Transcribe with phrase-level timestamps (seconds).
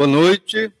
[0.00, 0.72] Boa noite.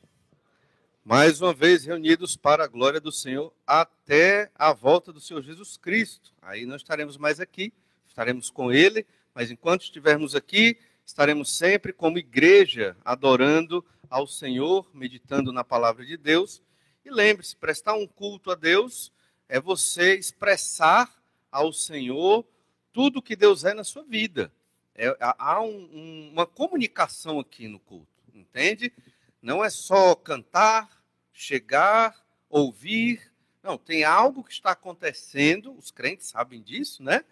[1.04, 5.76] Mais uma vez reunidos para a glória do Senhor até a volta do Senhor Jesus
[5.76, 6.32] Cristo.
[6.40, 7.70] Aí não estaremos mais aqui,
[8.08, 15.52] estaremos com Ele, mas enquanto estivermos aqui, estaremos sempre como igreja adorando ao Senhor, meditando
[15.52, 16.62] na palavra de Deus.
[17.04, 19.12] E lembre-se, prestar um culto a Deus
[19.50, 21.14] é você expressar
[21.52, 22.42] ao Senhor
[22.90, 24.50] tudo que Deus é na sua vida.
[24.94, 28.92] É, há um, uma comunicação aqui no culto, entende?
[29.40, 31.02] Não é só cantar,
[31.32, 32.14] chegar,
[32.48, 33.32] ouvir.
[33.62, 37.24] Não, tem algo que está acontecendo, os crentes sabem disso, né?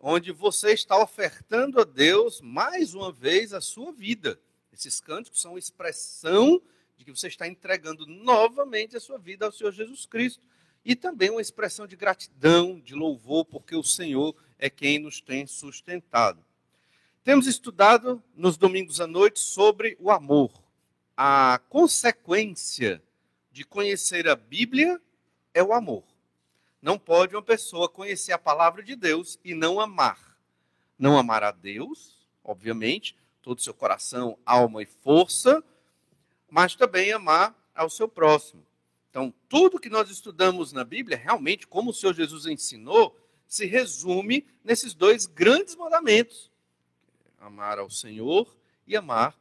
[0.00, 4.40] Onde você está ofertando a Deus mais uma vez a sua vida.
[4.72, 6.60] Esses cânticos são expressão
[6.96, 10.42] de que você está entregando novamente a sua vida ao Senhor Jesus Cristo.
[10.84, 15.46] E também uma expressão de gratidão, de louvor, porque o Senhor é quem nos tem
[15.46, 16.42] sustentado.
[17.22, 20.50] Temos estudado nos domingos à noite sobre o amor.
[21.14, 23.02] A consequência
[23.52, 24.98] de conhecer a Bíblia
[25.52, 26.02] é o amor.
[26.80, 30.34] Não pode uma pessoa conhecer a palavra de Deus e não amar.
[30.98, 35.62] Não amar a Deus, obviamente, todo o seu coração, alma e força,
[36.48, 38.64] mas também amar ao seu próximo.
[39.10, 43.14] Então, tudo que nós estudamos na Bíblia, realmente, como o Senhor Jesus ensinou,
[43.46, 46.50] se resume nesses dois grandes mandamentos:
[47.40, 48.54] amar ao Senhor
[48.86, 49.34] e amar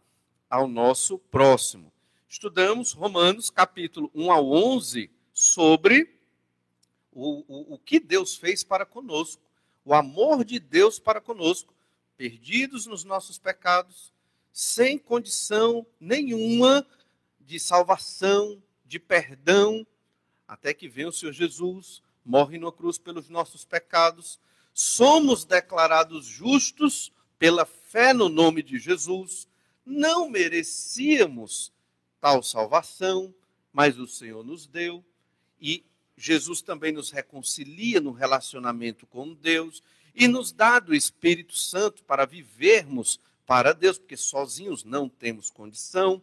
[0.50, 1.92] ao nosso próximo.
[2.30, 6.17] Estudamos Romanos capítulo 1 ao 11 sobre
[7.11, 9.44] o, o, o que Deus fez para conosco,
[9.83, 11.73] o amor de Deus para conosco,
[12.16, 14.13] perdidos nos nossos pecados,
[14.53, 16.88] sem condição nenhuma
[17.39, 19.86] de salvação, de perdão,
[20.47, 24.39] até que vem o Senhor Jesus, morre na cruz pelos nossos pecados,
[24.73, 29.48] somos declarados justos pela fé no nome de Jesus,
[29.86, 31.72] não merecíamos
[32.20, 33.34] tal salvação,
[33.72, 35.04] mas o Senhor nos deu
[35.59, 35.86] e
[36.18, 39.81] Jesus também nos reconcilia no relacionamento com Deus
[40.13, 46.22] e nos dá do Espírito Santo para vivermos para Deus, porque sozinhos não temos condição.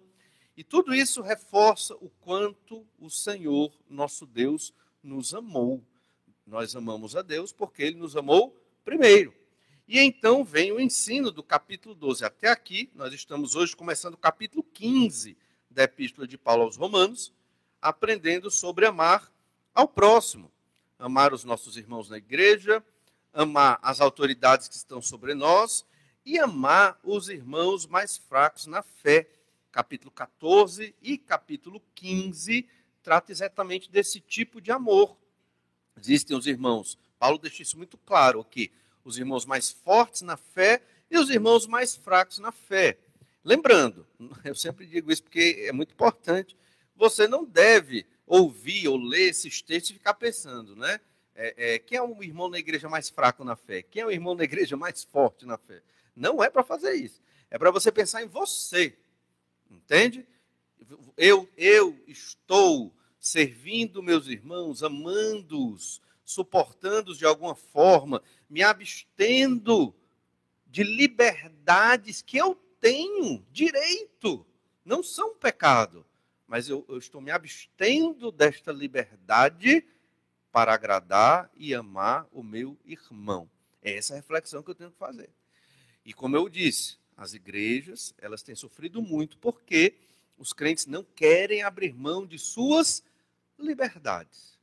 [0.55, 5.83] E tudo isso reforça o quanto o Senhor, nosso Deus, nos amou.
[6.47, 8.55] Nós amamos a Deus porque ele nos amou
[8.85, 9.35] primeiro.
[9.89, 12.91] E então vem o ensino do capítulo 12 até aqui.
[12.93, 15.37] Nós estamos hoje começando o capítulo 15
[15.71, 17.33] da Epístola de Paulo aos Romanos,
[17.81, 19.33] aprendendo sobre amar
[19.73, 20.51] ao próximo,
[20.99, 22.83] amar os nossos irmãos na igreja,
[23.33, 25.87] amar as autoridades que estão sobre nós
[26.25, 29.29] e amar os irmãos mais fracos na fé.
[29.71, 32.69] Capítulo 14 e capítulo 15
[33.05, 35.17] trata exatamente desse tipo de amor.
[35.97, 38.73] Existem os irmãos, Paulo deixa isso muito claro aqui,
[39.07, 42.99] os irmãos mais fortes na fé e os irmãos mais fracos na fé.
[43.45, 44.05] Lembrando,
[44.45, 46.57] eu sempre digo isso porque é muito importante,
[46.97, 51.01] você não deve ouvir ou ler esses textos e ficar pensando, né?
[51.37, 53.83] É, é, quem é o irmão na igreja mais fraco na fé?
[53.83, 55.83] Quem é o irmão na igreja mais forte na fé?
[56.15, 57.23] Não é para fazer isso.
[57.49, 58.97] É para você pensar em você.
[59.71, 60.27] Entende?
[61.17, 68.21] Eu, eu estou servindo meus irmãos, amando-os, suportando-os de alguma forma,
[68.51, 69.95] me abstendo
[70.67, 74.45] de liberdades que eu tenho direito,
[74.85, 76.05] não são pecado,
[76.47, 79.87] mas eu, eu estou me abstendo desta liberdade
[80.51, 83.49] para agradar e amar o meu irmão.
[83.81, 85.31] É essa reflexão que eu tenho que fazer.
[86.05, 89.95] E como eu disse, as igrejas, elas têm sofrido muito porque
[90.37, 93.03] os crentes não querem abrir mão de suas
[93.59, 94.56] liberdades.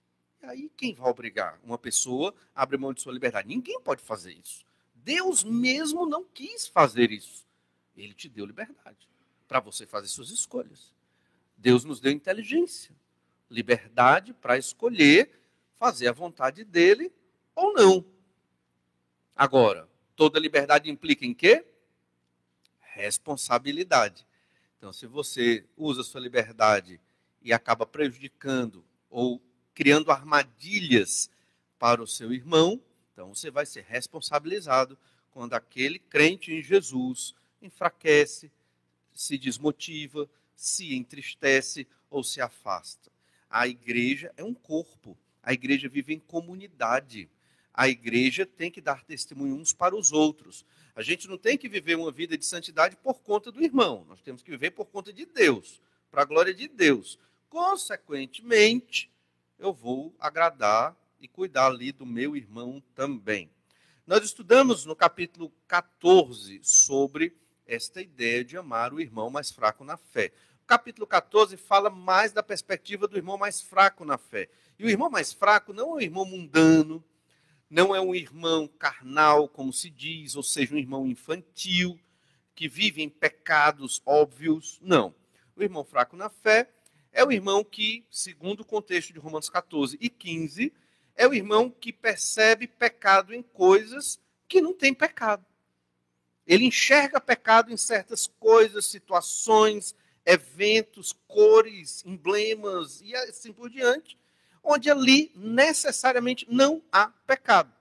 [0.43, 3.47] Aí quem vai obrigar uma pessoa a abrir mão de sua liberdade?
[3.47, 4.65] Ninguém pode fazer isso.
[4.93, 7.45] Deus mesmo não quis fazer isso.
[7.95, 9.07] Ele te deu liberdade
[9.47, 10.93] para você fazer suas escolhas.
[11.57, 12.93] Deus nos deu inteligência,
[13.49, 15.31] liberdade para escolher
[15.75, 17.11] fazer a vontade dele
[17.55, 18.05] ou não.
[19.35, 21.65] Agora, toda liberdade implica em quê?
[22.79, 24.27] Responsabilidade.
[24.77, 26.99] Então, se você usa sua liberdade
[27.41, 29.41] e acaba prejudicando ou
[29.73, 31.29] criando armadilhas
[31.79, 32.81] para o seu irmão,
[33.11, 34.97] então você vai ser responsabilizado
[35.31, 38.51] quando aquele crente em Jesus enfraquece,
[39.13, 43.11] se desmotiva, se entristece ou se afasta.
[43.49, 45.17] A igreja é um corpo.
[45.41, 47.29] A igreja vive em comunidade.
[47.73, 50.65] A igreja tem que dar testemunho uns para os outros.
[50.95, 54.05] A gente não tem que viver uma vida de santidade por conta do irmão.
[54.07, 55.81] Nós temos que viver por conta de Deus,
[56.11, 57.17] para a glória de Deus.
[57.49, 59.09] Consequentemente,
[59.57, 63.49] eu vou agradar e cuidar ali do meu irmão também.
[64.05, 67.35] Nós estudamos no capítulo 14 sobre
[67.65, 70.33] esta ideia de amar o irmão mais fraco na fé.
[70.61, 74.49] O capítulo 14 fala mais da perspectiva do irmão mais fraco na fé.
[74.77, 77.03] E o irmão mais fraco não é um irmão mundano,
[77.69, 81.99] não é um irmão carnal, como se diz, ou seja, um irmão infantil,
[82.55, 84.79] que vive em pecados óbvios.
[84.81, 85.15] Não.
[85.55, 86.72] O irmão fraco na fé
[87.13, 90.73] é o irmão que, segundo o contexto de Romanos 14 e 15,
[91.15, 95.45] é o irmão que percebe pecado em coisas que não tem pecado.
[96.45, 99.95] Ele enxerga pecado em certas coisas, situações,
[100.25, 104.17] eventos, cores, emblemas e assim por diante,
[104.63, 107.71] onde ali necessariamente não há pecado.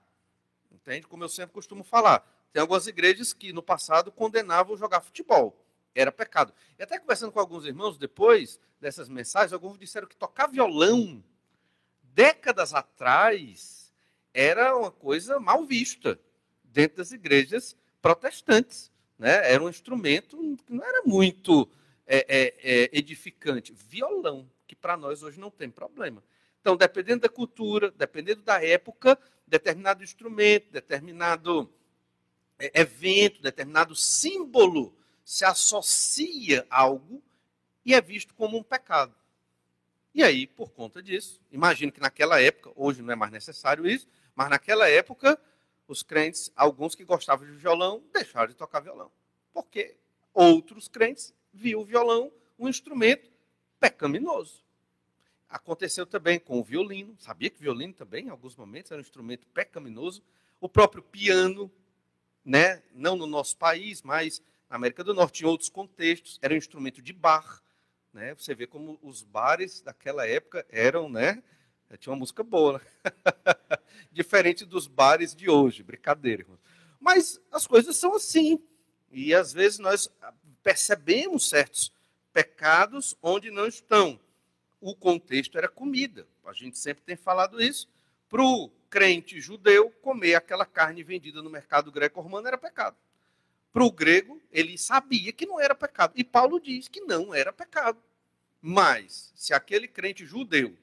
[0.71, 1.07] Entende?
[1.07, 2.29] Como eu sempre costumo falar.
[2.51, 5.62] Tem algumas igrejas que no passado condenavam jogar futebol.
[5.95, 6.53] Era pecado.
[6.77, 11.23] E até conversando com alguns irmãos depois dessas mensagens, alguns disseram que tocar violão
[12.01, 13.93] décadas atrás,
[14.33, 16.19] era uma coisa mal vista
[16.63, 18.91] dentro das igrejas protestantes.
[19.17, 19.51] Né?
[19.51, 21.69] Era um instrumento que não era muito
[22.05, 23.73] é, é, é, edificante.
[23.73, 26.23] Violão, que para nós hoje não tem problema.
[26.59, 31.71] Então, dependendo da cultura, dependendo da época, determinado instrumento, determinado
[32.57, 37.21] é, evento, determinado símbolo se associa a algo
[37.85, 39.15] e é visto como um pecado.
[40.13, 44.07] E aí, por conta disso, imagino que naquela época, hoje não é mais necessário isso,
[44.35, 45.39] mas naquela época,
[45.87, 49.11] os crentes, alguns que gostavam de violão, deixaram de tocar violão.
[49.51, 49.97] Porque
[50.33, 53.31] outros crentes viam o violão um instrumento
[53.79, 54.63] pecaminoso.
[55.49, 57.15] Aconteceu também com o violino.
[57.19, 60.23] Sabia que o violino também, em alguns momentos, era um instrumento pecaminoso.
[60.59, 61.71] O próprio piano,
[62.43, 62.81] né?
[62.93, 67.01] não no nosso país, mas na América do Norte, em outros contextos, era um instrumento
[67.01, 67.61] de bar.
[68.13, 68.33] Né?
[68.35, 71.41] Você vê como os bares daquela época eram, né?
[71.99, 72.81] Tinha uma música boa, né?
[74.11, 76.41] Diferente dos bares de hoje, brincadeira.
[76.41, 76.59] Irmão.
[76.99, 78.61] Mas as coisas são assim.
[79.11, 80.09] E às vezes nós
[80.63, 81.91] percebemos certos
[82.31, 84.19] pecados onde não estão.
[84.81, 86.27] O contexto era comida.
[86.45, 87.87] A gente sempre tem falado isso.
[88.27, 92.97] Para o crente judeu, comer aquela carne vendida no mercado greco-romano era pecado.
[93.73, 96.13] Para o grego, ele sabia que não era pecado.
[96.15, 97.99] E Paulo diz que não era pecado.
[98.61, 100.77] Mas, se aquele crente judeu,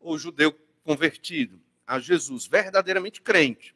[0.00, 3.74] ou judeu convertido a Jesus, verdadeiramente crente,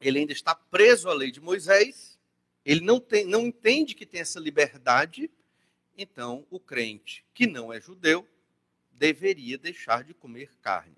[0.00, 2.18] ele ainda está preso à lei de Moisés,
[2.64, 5.30] ele não, tem, não entende que tem essa liberdade,
[5.96, 8.28] então o crente que não é judeu
[8.92, 10.96] deveria deixar de comer carne.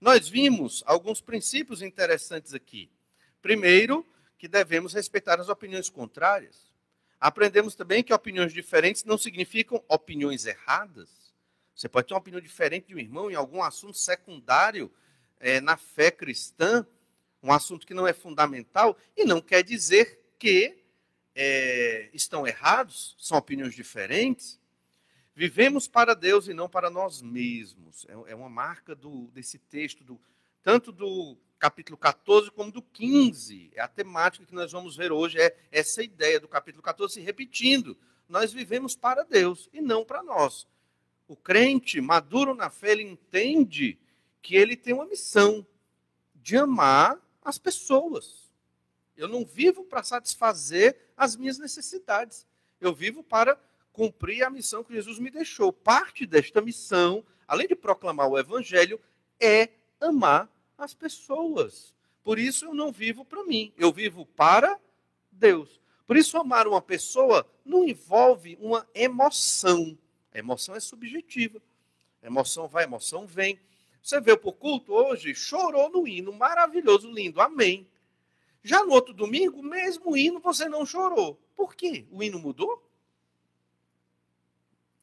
[0.00, 2.90] Nós vimos alguns princípios interessantes aqui.
[3.40, 4.06] Primeiro,
[4.38, 6.68] que devemos respeitar as opiniões contrárias.
[7.20, 11.10] Aprendemos também que opiniões diferentes não significam opiniões erradas.
[11.74, 14.90] Você pode ter uma opinião diferente de um irmão em algum assunto secundário
[15.40, 16.86] é, na fé cristã,
[17.42, 20.78] um assunto que não é fundamental, e não quer dizer que
[21.34, 24.60] é, estão errados, são opiniões diferentes.
[25.34, 28.06] Vivemos para Deus e não para nós mesmos.
[28.08, 30.20] É, é uma marca do, desse texto, do,
[30.62, 33.70] tanto do capítulo 14 como do 15.
[33.74, 37.20] É a temática que nós vamos ver hoje, é essa ideia do capítulo 14 se
[37.20, 37.96] repetindo.
[38.28, 40.66] Nós vivemos para Deus e não para nós.
[41.26, 43.98] O crente maduro na fé, ele entende
[44.40, 45.66] que ele tem uma missão
[46.34, 48.48] de amar as pessoas.
[49.16, 52.46] Eu não vivo para satisfazer as minhas necessidades.
[52.80, 53.58] Eu vivo para
[53.92, 55.72] cumprir a missão que Jesus me deixou.
[55.72, 59.00] Parte desta missão, além de proclamar o evangelho,
[59.40, 60.48] é amar
[60.78, 61.92] as pessoas.
[62.22, 64.78] Por isso eu não vivo para mim, eu vivo para
[65.30, 65.80] Deus.
[66.06, 69.98] Por isso amar uma pessoa não envolve uma emoção.
[70.32, 71.60] A emoção é subjetiva.
[72.22, 73.60] A emoção vai, emoção vem.
[74.02, 77.86] Você veio para o culto hoje, chorou no hino, maravilhoso, lindo, amém.
[78.62, 81.38] Já no outro domingo, mesmo hino, você não chorou.
[81.54, 82.06] Por quê?
[82.10, 82.82] O hino mudou?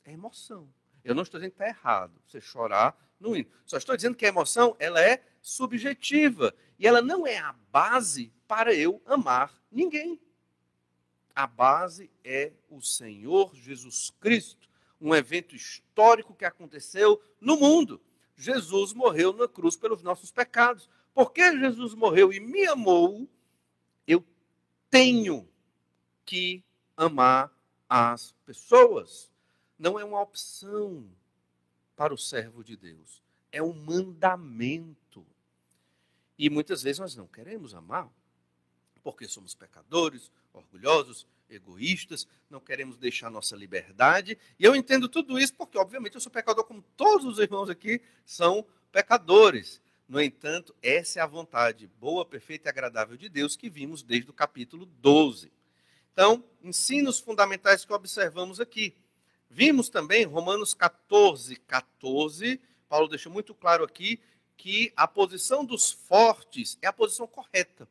[0.04, 0.68] É emoção.
[1.04, 3.50] Eu não estou dizendo que está errado você chorar no hino.
[3.66, 8.34] Só estou dizendo que a emoção ela é subjetiva e ela não é a base
[8.48, 10.20] para eu amar ninguém.
[11.36, 14.70] A base é o Senhor Jesus Cristo,
[15.02, 18.02] um evento histórico que aconteceu no mundo.
[18.38, 20.90] Jesus morreu na cruz pelos nossos pecados.
[21.14, 23.28] Porque Jesus morreu e me amou,
[24.06, 24.24] eu
[24.90, 25.48] tenho
[26.26, 26.62] que
[26.98, 27.52] amar
[27.88, 29.32] as pessoas.
[29.80, 31.10] Não é uma opção
[31.96, 33.22] para o servo de Deus,
[33.52, 35.26] é um mandamento.
[36.38, 38.10] E muitas vezes nós não queremos amar,
[39.04, 44.38] porque somos pecadores, orgulhosos, egoístas, não queremos deixar nossa liberdade.
[44.60, 48.02] E eu entendo tudo isso porque, obviamente, eu sou pecador, como todos os irmãos aqui
[48.26, 49.82] são pecadores.
[50.08, 54.30] No entanto, essa é a vontade boa, perfeita e agradável de Deus que vimos desde
[54.30, 55.52] o capítulo 12.
[56.14, 58.96] Então, ensinos fundamentais que observamos aqui.
[59.58, 62.60] Vimos também Romanos 14, 14.
[62.90, 64.20] Paulo deixa muito claro aqui
[64.58, 67.88] que a posição dos fortes é a posição correta.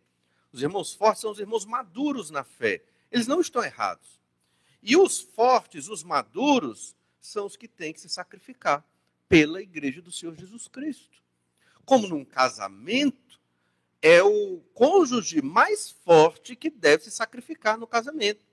[0.52, 2.82] Os irmãos fortes são os irmãos maduros na fé.
[3.10, 4.20] Eles não estão errados.
[4.82, 8.84] E os fortes, os maduros, são os que têm que se sacrificar
[9.26, 11.18] pela igreja do Senhor Jesus Cristo.
[11.86, 13.40] Como num casamento,
[14.02, 18.44] é o cônjuge mais forte que deve se sacrificar no casamento.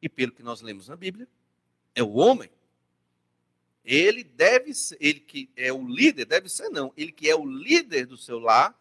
[0.00, 1.28] E pelo que nós lemos na Bíblia,
[1.98, 2.50] é o homem.
[3.84, 7.44] Ele deve ser, ele que é o líder, deve ser não, ele que é o
[7.44, 8.78] líder do seu lar,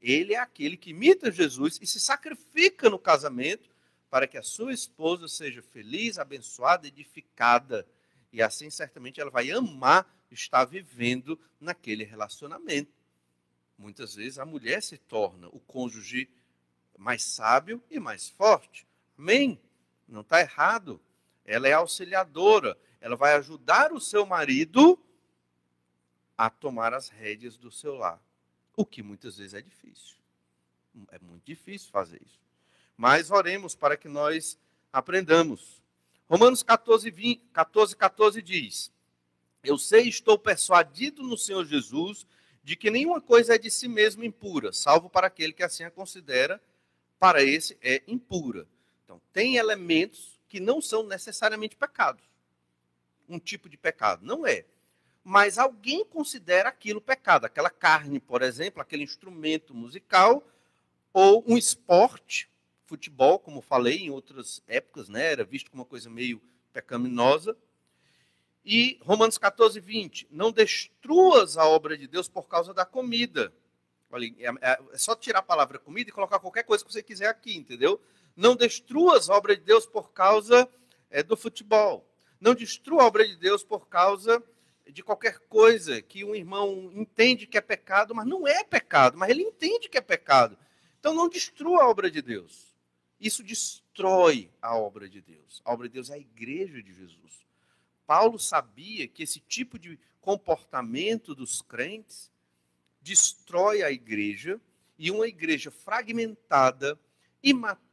[0.00, 3.70] ele é aquele que imita Jesus e se sacrifica no casamento
[4.08, 7.86] para que a sua esposa seja feliz, abençoada, edificada.
[8.32, 12.92] E assim, certamente, ela vai amar estar vivendo naquele relacionamento.
[13.78, 16.28] Muitas vezes a mulher se torna o cônjuge
[16.98, 18.86] mais sábio e mais forte.
[19.16, 19.60] Amém?
[20.08, 21.00] Não está errado.
[21.50, 22.78] Ela é auxiliadora.
[23.00, 24.96] Ela vai ajudar o seu marido
[26.38, 28.22] a tomar as rédeas do seu lar.
[28.76, 30.16] O que muitas vezes é difícil.
[31.10, 32.38] É muito difícil fazer isso.
[32.96, 34.56] Mas oremos para que nós
[34.92, 35.82] aprendamos.
[36.28, 38.92] Romanos 14, 20, 14, 14 diz:
[39.64, 42.26] Eu sei, estou persuadido no Senhor Jesus
[42.62, 45.90] de que nenhuma coisa é de si mesmo impura, salvo para aquele que assim a
[45.90, 46.62] considera,
[47.18, 48.68] para esse é impura.
[49.04, 52.24] Então, tem elementos que não são necessariamente pecados.
[53.28, 54.66] Um tipo de pecado, não é.
[55.22, 60.44] Mas alguém considera aquilo pecado, aquela carne, por exemplo, aquele instrumento musical,
[61.12, 62.50] ou um esporte,
[62.84, 66.42] futebol, como falei em outras épocas, né, era visto como uma coisa meio
[66.72, 67.56] pecaminosa,
[68.64, 70.26] e Romanos 14, 20.
[70.30, 73.52] Não destruas a obra de Deus por causa da comida.
[74.10, 77.02] Olha, é, é, é só tirar a palavra comida e colocar qualquer coisa que você
[77.02, 78.00] quiser aqui, entendeu?
[78.40, 80.66] Não destruas a obra de Deus por causa
[81.10, 82.10] é, do futebol.
[82.40, 84.42] Não destrua a obra de Deus por causa
[84.86, 89.28] de qualquer coisa que um irmão entende que é pecado, mas não é pecado, mas
[89.28, 90.56] ele entende que é pecado.
[90.98, 92.74] Então não destrua a obra de Deus.
[93.20, 95.60] Isso destrói a obra de Deus.
[95.62, 97.44] A obra de Deus é a igreja de Jesus.
[98.06, 102.30] Paulo sabia que esse tipo de comportamento dos crentes
[103.02, 104.58] destrói a igreja
[104.98, 106.98] e uma igreja fragmentada,
[107.42, 107.89] imatura,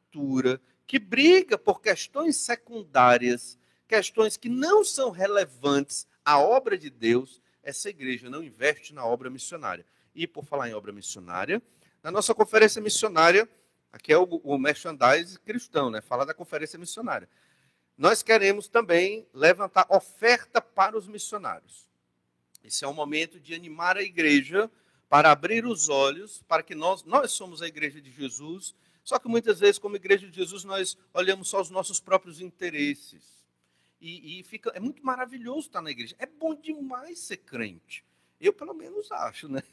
[0.85, 3.57] que briga por questões secundárias,
[3.87, 9.29] questões que não são relevantes à obra de Deus, essa igreja não investe na obra
[9.29, 9.85] missionária.
[10.15, 11.61] E por falar em obra missionária,
[12.01, 13.47] na nossa conferência missionária,
[13.91, 16.01] aqui é o, o merchandise cristão, né?
[16.01, 17.27] Fala da conferência missionária
[17.97, 21.89] nós queremos também levantar oferta para os missionários.
[22.63, 24.69] Esse é um momento de animar a igreja
[25.09, 28.75] para abrir os olhos, para que nós, nós somos a igreja de Jesus,
[29.07, 33.23] só que muitas vezes, como igreja de Jesus, nós olhamos só os nossos próprios interesses.
[34.01, 36.13] E, e fica, é muito maravilhoso estar na igreja.
[36.19, 38.03] É bom demais ser crente.
[38.37, 39.63] Eu, pelo menos, acho, né?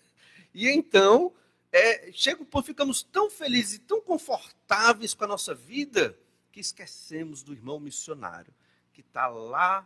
[0.55, 1.35] E então,
[1.73, 6.17] é, chega, ficamos tão felizes e tão confortáveis com a nossa vida
[6.53, 8.55] que esquecemos do irmão missionário,
[8.93, 9.85] que está lá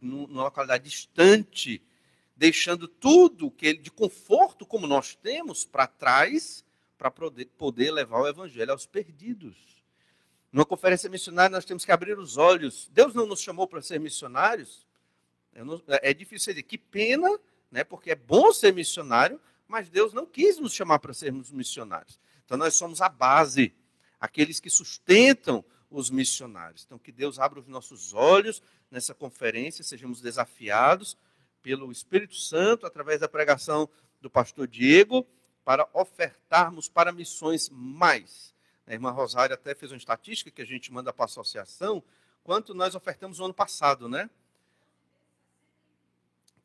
[0.00, 1.82] numa localidade distante,
[2.34, 6.64] deixando tudo que ele, de conforto como nós temos para trás,
[6.96, 9.56] para poder, levar o evangelho aos perdidos.
[10.50, 12.88] Numa conferência missionária, nós temos que abrir os olhos.
[12.92, 14.86] Deus não nos chamou para ser missionários.
[15.54, 17.28] Não, é difícil dizer que pena,
[17.70, 22.18] né, porque é bom ser missionário, mas Deus não quis nos chamar para sermos missionários.
[22.44, 23.74] Então, nós somos a base,
[24.20, 26.84] aqueles que sustentam os missionários.
[26.84, 31.16] Então, que Deus abra os nossos olhos nessa conferência, sejamos desafiados
[31.62, 33.88] pelo Espírito Santo, através da pregação
[34.20, 35.26] do pastor Diego,
[35.66, 38.54] para ofertarmos para missões mais.
[38.86, 42.00] A irmã Rosária até fez uma estatística que a gente manda para a associação,
[42.44, 44.30] quanto nós ofertamos no ano passado, né?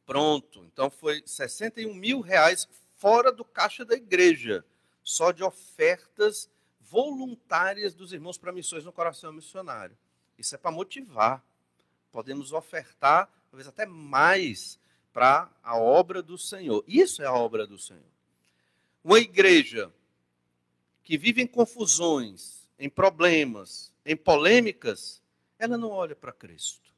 [0.05, 0.63] Pronto.
[0.71, 4.63] Então foi 61 mil reais fora do caixa da igreja,
[5.01, 6.47] só de ofertas
[6.79, 9.97] voluntárias dos irmãos para missões no coração missionário.
[10.37, 11.43] Isso é para motivar.
[12.11, 14.77] Podemos ofertar, talvez até mais,
[15.11, 16.83] para a obra do Senhor.
[16.87, 18.20] Isso é a obra do Senhor.
[19.03, 19.91] Uma igreja
[21.03, 25.21] que vive em confusões, em problemas, em polêmicas,
[25.57, 26.91] ela não olha para Cristo.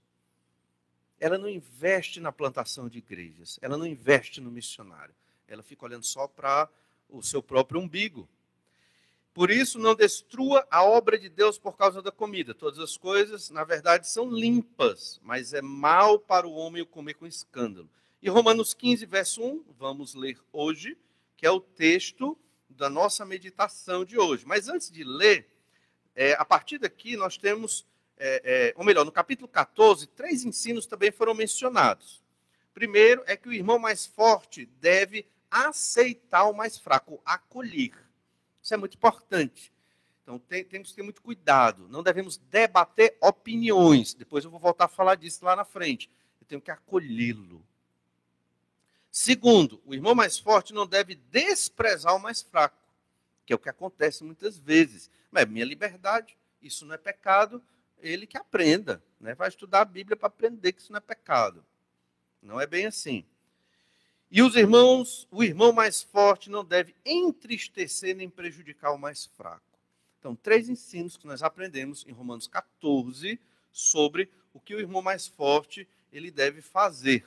[1.19, 3.57] Ela não investe na plantação de igrejas.
[3.61, 5.15] Ela não investe no missionário.
[5.47, 6.69] Ela fica olhando só para
[7.09, 8.27] o seu próprio umbigo.
[9.33, 12.53] Por isso, não destrua a obra de Deus por causa da comida.
[12.53, 17.15] Todas as coisas, na verdade, são limpas, mas é mal para o homem o comer
[17.15, 17.89] com escândalo.
[18.21, 20.95] E Romanos 15, verso 1, vamos ler hoje,
[21.43, 24.45] que é o texto da nossa meditação de hoje.
[24.47, 25.45] Mas antes de ler,
[26.15, 27.85] é, a partir daqui nós temos,
[28.15, 32.23] é, é, ou melhor, no capítulo 14, três ensinos também foram mencionados.
[32.73, 37.91] Primeiro é que o irmão mais forte deve aceitar o mais fraco, acolher.
[38.61, 39.73] Isso é muito importante.
[40.21, 41.89] Então tem, temos que ter muito cuidado.
[41.89, 44.13] Não devemos debater opiniões.
[44.13, 46.09] Depois eu vou voltar a falar disso lá na frente.
[46.39, 47.61] Eu tenho que acolhê-lo.
[49.15, 52.81] Segundo, o irmão mais forte não deve desprezar o mais fraco,
[53.45, 55.07] que é o que acontece muitas vezes.
[55.29, 57.63] Mas é minha liberdade, isso não é pecado,
[57.99, 59.03] ele que aprenda.
[59.19, 59.35] Né?
[59.35, 61.63] Vai estudar a Bíblia para aprender que isso não é pecado.
[62.41, 63.23] Não é bem assim.
[64.31, 69.61] E os irmãos, o irmão mais forte não deve entristecer nem prejudicar o mais fraco.
[70.17, 73.39] Então, três ensinos que nós aprendemos em Romanos 14
[73.71, 77.23] sobre o que o irmão mais forte ele deve fazer.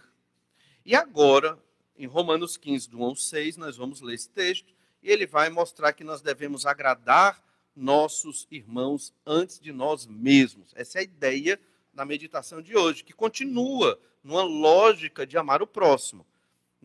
[0.85, 1.57] E agora,
[1.99, 5.51] em Romanos 15, do 1 ao 6, nós vamos ler esse texto e ele vai
[5.51, 7.43] mostrar que nós devemos agradar
[7.75, 10.73] nossos irmãos antes de nós mesmos.
[10.75, 11.61] Essa é a ideia
[11.93, 16.27] da meditação de hoje, que continua numa lógica de amar o próximo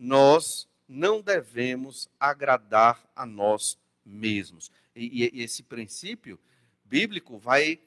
[0.02, 4.70] nós não devemos agradar a nós mesmos.
[4.94, 6.38] E, e, esse princípio
[6.84, 7.80] bíblico vai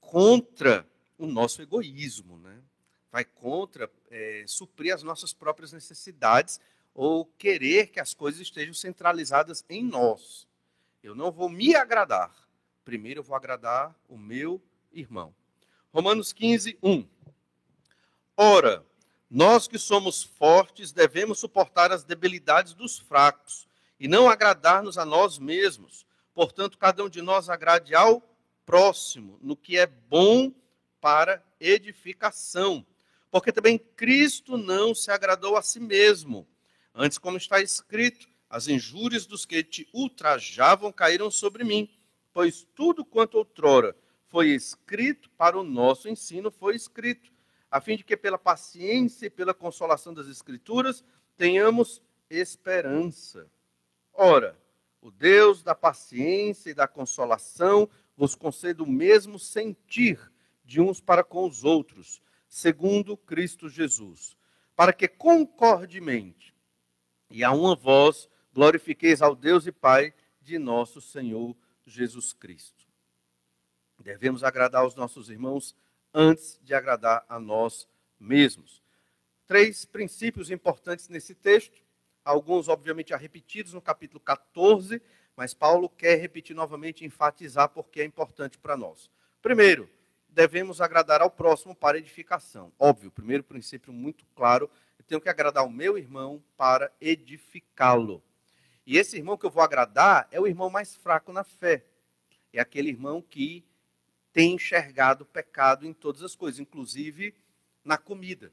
[0.00, 0.86] contra
[1.18, 2.58] o nosso egoísmo, né?
[3.10, 6.60] Vai contra é, suprir as nossas próprias necessidades
[6.94, 10.46] ou querer que as coisas estejam centralizadas em nós.
[11.02, 12.34] Eu não vou me agradar.
[12.84, 15.34] Primeiro eu vou agradar o meu irmão.
[15.92, 17.06] Romanos 15, 1.
[18.36, 18.84] Ora,
[19.30, 23.66] nós que somos fortes devemos suportar as debilidades dos fracos
[23.98, 26.06] e não agradar-nos a nós mesmos.
[26.34, 28.22] Portanto, cada um de nós agrade ao
[28.64, 30.52] próximo no que é bom
[31.00, 32.84] para edificação.
[33.30, 36.46] Porque também Cristo não se agradou a si mesmo.
[36.94, 41.90] Antes, como está escrito, as injúrias dos que te ultrajavam caíram sobre mim,
[42.32, 43.96] pois tudo quanto outrora
[44.28, 47.32] foi escrito para o nosso ensino foi escrito
[47.70, 51.04] a fim de que pela paciência e pela consolação das Escrituras
[51.36, 53.50] tenhamos esperança.
[54.12, 54.58] Ora,
[55.00, 60.18] o Deus da paciência e da consolação vos conceda o mesmo sentir
[60.64, 64.36] de uns para com os outros, segundo Cristo Jesus,
[64.74, 66.54] para que concordemente
[67.30, 72.86] e a uma voz glorifiqueis ao Deus e Pai de nosso Senhor Jesus Cristo.
[73.98, 75.74] Devemos agradar os nossos irmãos
[76.14, 78.82] antes de agradar a nós mesmos.
[79.46, 81.82] Três princípios importantes nesse texto,
[82.24, 85.02] alguns, obviamente, já repetidos no capítulo 14,
[85.36, 89.10] mas Paulo quer repetir novamente enfatizar porque é importante para nós.
[89.42, 89.88] Primeiro,
[90.36, 92.70] devemos agradar ao próximo para edificação.
[92.78, 98.22] Óbvio, primeiro princípio muito claro, eu tenho que agradar o meu irmão para edificá-lo.
[98.86, 101.86] E esse irmão que eu vou agradar é o irmão mais fraco na fé.
[102.52, 103.64] É aquele irmão que
[104.30, 107.34] tem enxergado o pecado em todas as coisas, inclusive
[107.82, 108.52] na comida.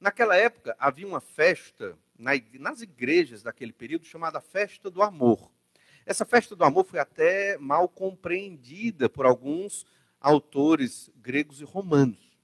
[0.00, 5.50] Naquela época, havia uma festa nas igrejas daquele período chamada Festa do Amor.
[6.06, 9.86] Essa festa do amor foi até mal compreendida por alguns
[10.24, 12.34] autores gregos e romanos.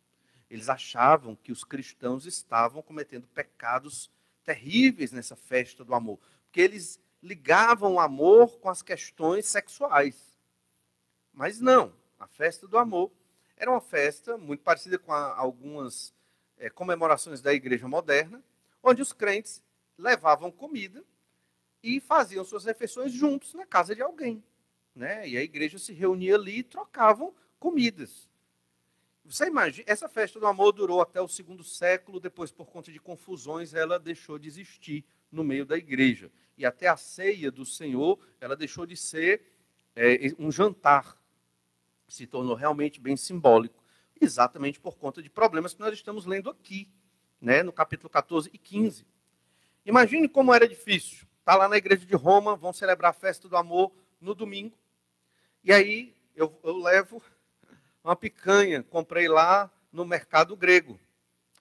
[0.50, 4.10] Eles achavam que os cristãos estavam cometendo pecados
[4.44, 10.38] terríveis nessa festa do amor, porque eles ligavam o amor com as questões sexuais.
[11.32, 13.10] Mas não, a festa do amor,
[13.56, 16.12] era uma festa muito parecida com algumas
[16.58, 18.44] é, comemorações da igreja moderna,
[18.82, 19.62] onde os crentes
[19.96, 21.02] levavam comida
[21.82, 24.44] e faziam suas refeições juntos na casa de alguém.
[24.94, 25.26] Né?
[25.26, 28.28] E a igreja se reunia ali e trocavam comidas.
[29.24, 32.98] Você imagina, essa festa do amor durou até o segundo século, depois, por conta de
[32.98, 36.32] confusões, ela deixou de existir no meio da igreja.
[36.58, 39.42] E até a ceia do Senhor, ela deixou de ser
[39.94, 41.20] é, um jantar
[42.10, 43.82] se tornou realmente bem simbólico,
[44.20, 46.90] exatamente por conta de problemas que nós estamos lendo aqui,
[47.40, 49.06] né, no capítulo 14 e 15.
[49.86, 51.26] Imagine como era difícil.
[51.38, 54.76] Está lá na igreja de Roma, vão celebrar a festa do amor no domingo.
[55.64, 57.22] E aí eu, eu levo
[58.02, 60.98] uma picanha, comprei lá no mercado grego.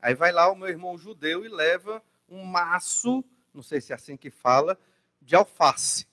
[0.02, 3.24] Aí vai lá o meu irmão judeu e leva um maço,
[3.54, 4.80] não sei se é assim que fala,
[5.22, 6.08] de alface.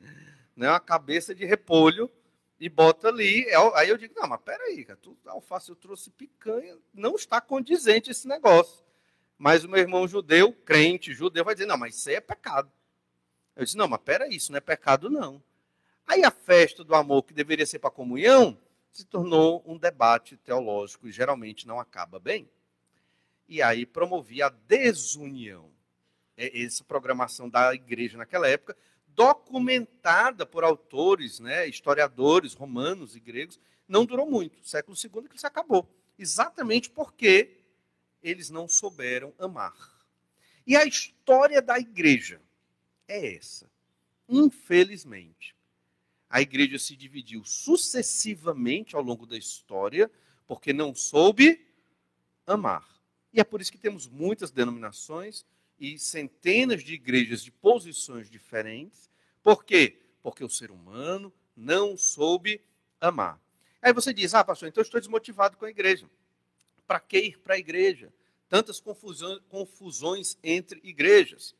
[0.54, 2.10] Né, uma cabeça de repolho
[2.60, 3.48] e bota ali.
[3.48, 7.40] É aí eu digo, não, mas peraí, cara, tu, alface eu trouxe picanha, não está
[7.40, 8.84] condizente esse negócio.
[9.38, 12.70] Mas o meu irmão judeu, crente judeu, vai dizer, não, mas isso aí é pecado.
[13.56, 15.42] Eu disse, não, mas peraí, isso não é pecado, não.
[16.06, 18.58] Aí a festa do amor, que deveria ser para comunhão,
[18.92, 22.48] se tornou um debate teológico e geralmente não acaba bem.
[23.48, 25.70] E aí promovia a desunião.
[26.36, 28.76] É essa programação da igreja naquela época
[29.14, 34.66] documentada por autores, né, historiadores romanos e gregos, não durou muito.
[34.66, 35.88] Século II que se acabou.
[36.18, 37.58] Exatamente porque
[38.22, 39.74] eles não souberam amar.
[40.66, 42.40] E a história da igreja
[43.08, 43.70] é essa.
[44.28, 45.54] Infelizmente,
[46.32, 50.10] a igreja se dividiu sucessivamente ao longo da história
[50.46, 51.62] porque não soube
[52.46, 52.88] amar.
[53.34, 55.44] E é por isso que temos muitas denominações
[55.78, 59.10] e centenas de igrejas de posições diferentes.
[59.42, 60.00] Por quê?
[60.22, 62.62] Porque o ser humano não soube
[62.98, 63.38] amar.
[63.82, 66.08] Aí você diz: ah, pastor, então eu estou desmotivado com a igreja.
[66.86, 68.10] Para que ir para a igreja?
[68.48, 71.54] Tantas confusões, confusões entre igrejas.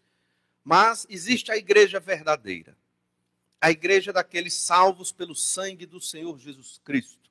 [0.64, 2.74] Mas existe a igreja verdadeira.
[3.62, 7.30] A igreja daqueles salvos pelo sangue do Senhor Jesus Cristo.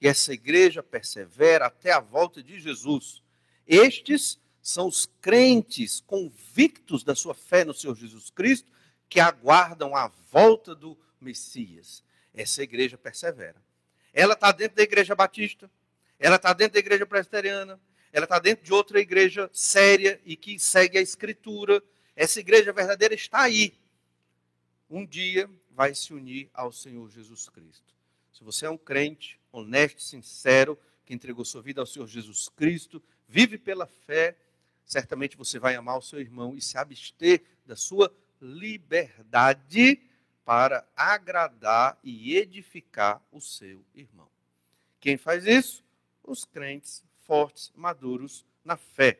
[0.00, 3.20] E essa igreja persevera até a volta de Jesus.
[3.66, 8.70] Estes são os crentes convictos da sua fé no Senhor Jesus Cristo
[9.08, 12.04] que aguardam a volta do Messias.
[12.32, 13.60] Essa igreja persevera.
[14.12, 15.68] Ela está dentro da igreja batista,
[16.16, 17.80] ela está dentro da igreja presbiteriana,
[18.12, 21.82] ela está dentro de outra igreja séria e que segue a Escritura.
[22.14, 23.74] Essa igreja verdadeira está aí.
[24.88, 27.94] Um dia vai se unir ao Senhor Jesus Cristo.
[28.32, 33.02] Se você é um crente honesto, sincero, que entregou sua vida ao Senhor Jesus Cristo,
[33.28, 34.36] vive pela fé,
[34.84, 40.00] certamente você vai amar o seu irmão e se abster da sua liberdade
[40.44, 44.28] para agradar e edificar o seu irmão.
[45.00, 45.84] Quem faz isso?
[46.22, 49.18] Os crentes fortes, maduros na fé.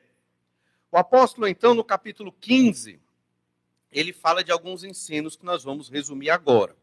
[0.90, 3.00] O apóstolo, então, no capítulo 15,
[3.92, 6.76] ele fala de alguns ensinos que nós vamos resumir agora.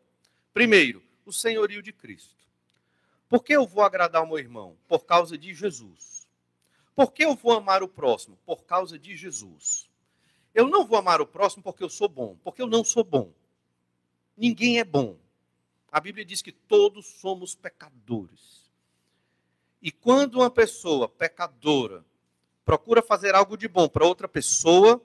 [0.53, 2.35] Primeiro, o senhorio de Cristo.
[3.27, 4.77] Por que eu vou agradar o meu irmão?
[4.87, 6.27] Por causa de Jesus.
[6.95, 8.37] Por que eu vou amar o próximo?
[8.45, 9.89] Por causa de Jesus.
[10.53, 13.31] Eu não vou amar o próximo porque eu sou bom, porque eu não sou bom.
[14.35, 15.17] Ninguém é bom.
[15.91, 18.69] A Bíblia diz que todos somos pecadores.
[19.81, 22.05] E quando uma pessoa pecadora
[22.65, 25.01] procura fazer algo de bom para outra pessoa,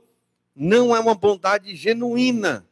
[0.55, 2.67] não é uma bondade genuína.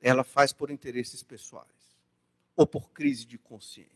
[0.00, 1.66] Ela faz por interesses pessoais
[2.56, 3.88] ou por crise de consciência.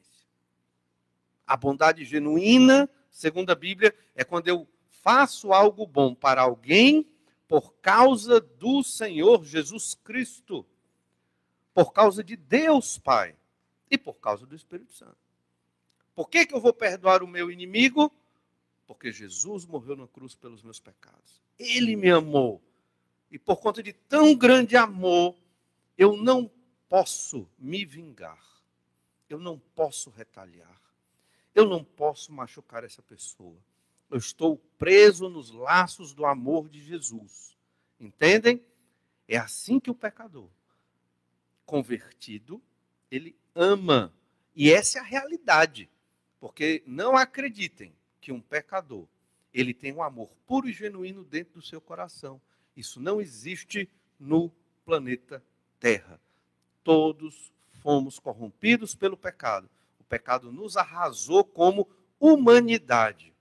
[1.47, 7.07] A bondade genuína, segundo a Bíblia, é quando eu faço algo bom para alguém
[7.49, 10.67] por causa do Senhor Jesus Cristo,
[11.75, 13.37] por causa de Deus Pai
[13.91, 15.17] e por causa do Espírito Santo.
[16.15, 18.13] Por que, que eu vou perdoar o meu inimigo?
[18.87, 21.43] Porque Jesus morreu na cruz pelos meus pecados.
[21.59, 22.63] Ele me amou.
[23.31, 25.35] E por conta de tão grande amor,
[25.97, 26.51] eu não
[26.89, 28.43] posso me vingar.
[29.29, 30.81] Eu não posso retaliar.
[31.55, 33.57] Eu não posso machucar essa pessoa.
[34.11, 37.57] Eu estou preso nos laços do amor de Jesus.
[37.99, 38.63] Entendem?
[39.27, 40.51] É assim que o pecador
[41.73, 42.63] convertido,
[43.11, 44.13] ele ama.
[44.55, 45.89] E essa é a realidade.
[46.39, 49.07] Porque não acreditem que um pecador,
[49.53, 52.41] ele tem um amor puro e genuíno dentro do seu coração.
[52.75, 54.51] Isso não existe no
[54.85, 55.45] planeta
[55.79, 56.21] Terra.
[56.85, 59.69] Todos fomos corrompidos pelo pecado.
[59.99, 63.35] O pecado nos arrasou como humanidade.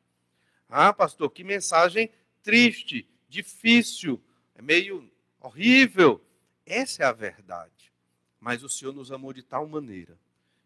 [0.68, 2.10] Ah, pastor, que mensagem
[2.42, 4.20] triste, difícil,
[4.56, 6.20] é meio horrível.
[6.66, 7.94] Essa é a verdade.
[8.40, 10.18] Mas o Senhor nos amou de tal maneira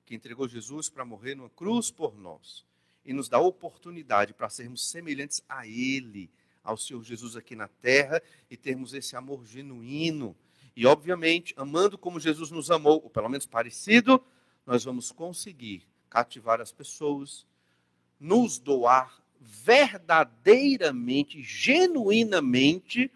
[0.06, 2.66] que entregou Jesus para morrer numa cruz por nós
[3.06, 6.30] e nos dá oportunidade para sermos semelhantes a Ele,
[6.64, 10.36] ao Senhor Jesus aqui na terra e termos esse amor genuíno.
[10.76, 14.22] E, obviamente, amando como Jesus nos amou, ou pelo menos parecido,
[14.66, 17.46] nós vamos conseguir cativar as pessoas,
[18.20, 23.12] nos doar verdadeiramente, genuinamente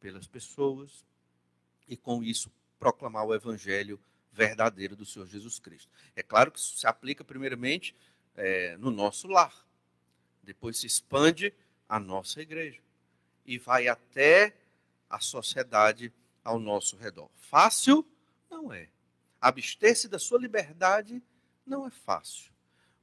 [0.00, 1.06] pelas pessoas
[1.86, 4.00] e com isso proclamar o evangelho
[4.32, 5.90] verdadeiro do Senhor Jesus Cristo.
[6.16, 7.94] É claro que isso se aplica primeiramente
[8.36, 9.66] é, no nosso lar,
[10.42, 11.52] depois se expande
[11.88, 12.80] a nossa igreja
[13.44, 14.56] e vai até
[15.08, 16.12] a sociedade
[16.44, 17.30] ao nosso redor.
[17.34, 18.06] Fácil?
[18.50, 18.88] Não é.
[19.40, 21.22] Abster-se da sua liberdade
[21.66, 22.52] não é fácil.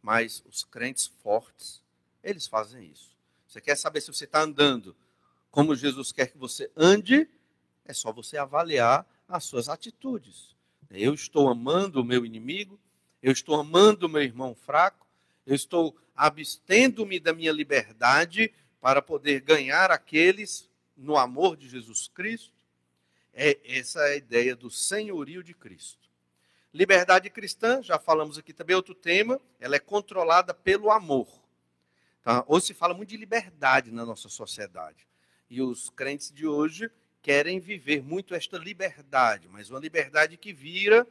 [0.01, 1.83] Mas os crentes fortes
[2.23, 3.15] eles fazem isso.
[3.47, 4.95] Você quer saber se você está andando
[5.51, 7.27] como Jesus quer que você ande?
[7.85, 10.55] É só você avaliar as suas atitudes.
[10.89, 12.79] Eu estou amando o meu inimigo,
[13.21, 15.07] eu estou amando o meu irmão fraco,
[15.49, 22.53] eu estou abstendo-me da minha liberdade para poder ganhar aqueles no amor de Jesus Cristo.
[23.33, 26.07] É essa é a ideia do senhorio de Cristo.
[26.71, 31.27] Liberdade cristã, já falamos aqui também outro tema, ela é controlada pelo amor.
[32.21, 32.45] Tá?
[32.47, 35.07] Hoje se fala muito de liberdade na nossa sociedade.
[35.49, 36.91] E os crentes de hoje
[37.23, 41.07] querem viver muito esta liberdade, mas uma liberdade que vira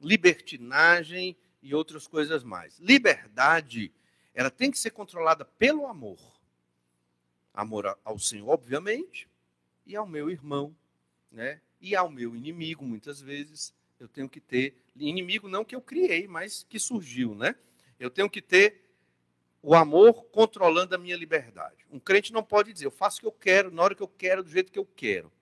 [0.00, 2.78] libertinagem e outras coisas mais.
[2.78, 3.92] Liberdade,
[4.34, 6.18] ela tem que ser controlada pelo amor.
[7.54, 9.28] Amor ao Senhor, obviamente,
[9.86, 10.74] e ao meu irmão,
[11.30, 11.60] né?
[11.80, 16.26] E ao meu inimigo, muitas vezes, eu tenho que ter inimigo não que eu criei,
[16.26, 17.54] mas que surgiu, né?
[17.98, 18.82] Eu tenho que ter
[19.62, 21.86] o amor controlando a minha liberdade.
[21.90, 24.08] Um crente não pode dizer, eu faço o que eu quero, na hora que eu
[24.08, 25.32] quero, do jeito que eu quero.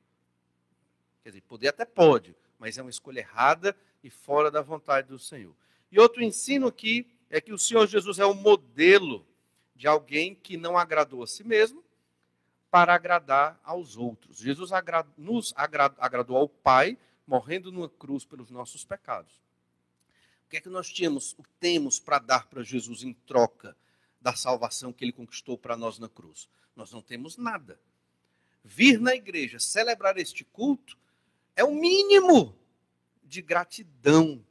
[1.23, 5.19] Quer dizer, poder até pode, mas é uma escolha errada e fora da vontade do
[5.19, 5.55] Senhor.
[5.91, 9.27] E outro ensino aqui é que o Senhor Jesus é o modelo
[9.75, 11.83] de alguém que não agradou a si mesmo
[12.71, 14.39] para agradar aos outros.
[14.39, 14.71] Jesus
[15.17, 19.33] nos agradou ao Pai, morrendo numa cruz pelos nossos pecados.
[20.47, 23.77] O que é que nós tínhamos, temos para dar para Jesus em troca
[24.21, 26.49] da salvação que ele conquistou para nós na cruz?
[26.77, 27.81] Nós não temos nada.
[28.65, 30.97] Vir na igreja, celebrar este culto,
[31.57, 32.57] é o mínimo
[33.23, 34.45] de gratidão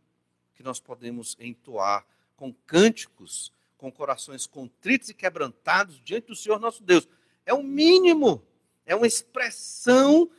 [0.60, 6.84] que nós podemos entoar com cânticos, com corações contritos e quebrantados diante do Senhor nosso
[6.84, 7.08] Deus.
[7.46, 8.46] É o mínimo,
[8.86, 10.30] é uma expressão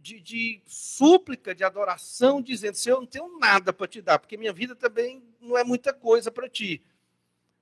[0.00, 4.38] de, de súplica, de adoração, dizendo: Senhor, eu não tenho nada para te dar, porque
[4.38, 6.82] minha vida também não é muita coisa para ti,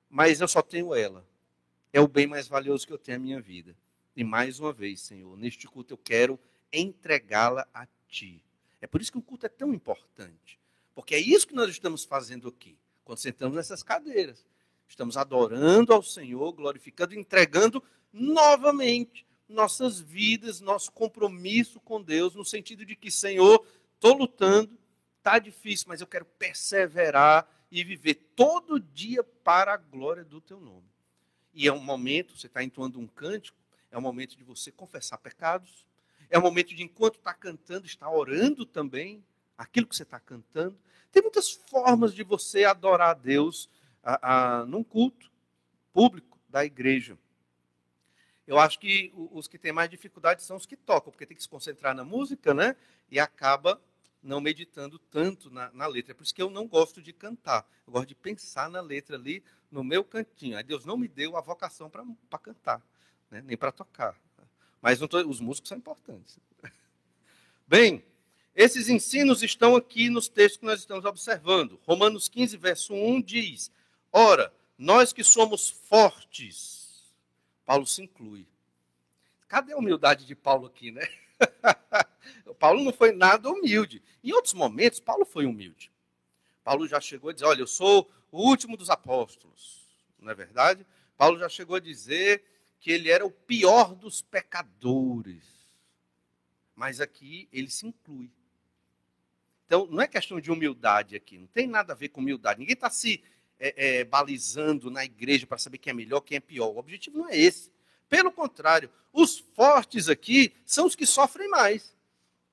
[0.08, 1.26] mas eu só tenho ela.
[1.92, 3.76] É o bem mais valioso que eu tenho na minha vida.
[4.14, 6.38] E mais uma vez, Senhor, neste culto eu quero
[6.72, 8.44] entregá-la a ti.
[8.80, 10.59] É por isso que o culto é tão importante.
[11.00, 14.46] Porque é isso que nós estamos fazendo aqui, quando sentamos nessas cadeiras.
[14.86, 17.82] Estamos adorando ao Senhor, glorificando, entregando
[18.12, 24.78] novamente nossas vidas, nosso compromisso com Deus, no sentido de que, Senhor, estou lutando,
[25.16, 30.60] está difícil, mas eu quero perseverar e viver todo dia para a glória do teu
[30.60, 30.92] nome.
[31.54, 33.56] E é um momento, você está entoando um cântico,
[33.90, 35.86] é um momento de você confessar pecados,
[36.28, 39.24] é um momento de, enquanto está cantando, estar orando também
[39.60, 40.76] aquilo que você está cantando.
[41.12, 43.68] Tem muitas formas de você adorar a Deus
[44.02, 45.30] a, a, num culto
[45.92, 47.18] público da igreja.
[48.46, 51.42] Eu acho que os que têm mais dificuldade são os que tocam, porque tem que
[51.42, 52.74] se concentrar na música, né?
[53.10, 53.80] E acaba
[54.22, 56.12] não meditando tanto na, na, letra.
[56.12, 57.68] É por isso que eu não gosto de cantar.
[57.86, 60.56] Eu gosto de pensar na letra ali no meu cantinho.
[60.56, 62.82] Aí Deus não me deu a vocação para cantar,
[63.30, 63.42] né?
[63.42, 64.18] nem para tocar.
[64.80, 66.38] Mas tô, os músicos são importantes.
[67.68, 68.02] Bem,
[68.54, 71.80] esses ensinos estão aqui nos textos que nós estamos observando.
[71.86, 73.70] Romanos 15, verso 1 diz:
[74.12, 77.12] Ora, nós que somos fortes,
[77.64, 78.46] Paulo se inclui.
[79.46, 81.06] Cadê a humildade de Paulo aqui, né?
[82.58, 84.02] Paulo não foi nada humilde.
[84.22, 85.90] Em outros momentos, Paulo foi humilde.
[86.62, 89.80] Paulo já chegou a dizer: Olha, eu sou o último dos apóstolos.
[90.18, 90.86] Não é verdade?
[91.16, 92.44] Paulo já chegou a dizer
[92.78, 95.44] que ele era o pior dos pecadores.
[96.74, 98.30] Mas aqui ele se inclui.
[99.70, 102.58] Então, não é questão de humildade aqui, não tem nada a ver com humildade.
[102.58, 103.22] Ninguém está se
[103.56, 106.70] é, é, balizando na igreja para saber quem é melhor, quem é pior.
[106.70, 107.70] O objetivo não é esse.
[108.08, 111.94] Pelo contrário, os fortes aqui são os que sofrem mais,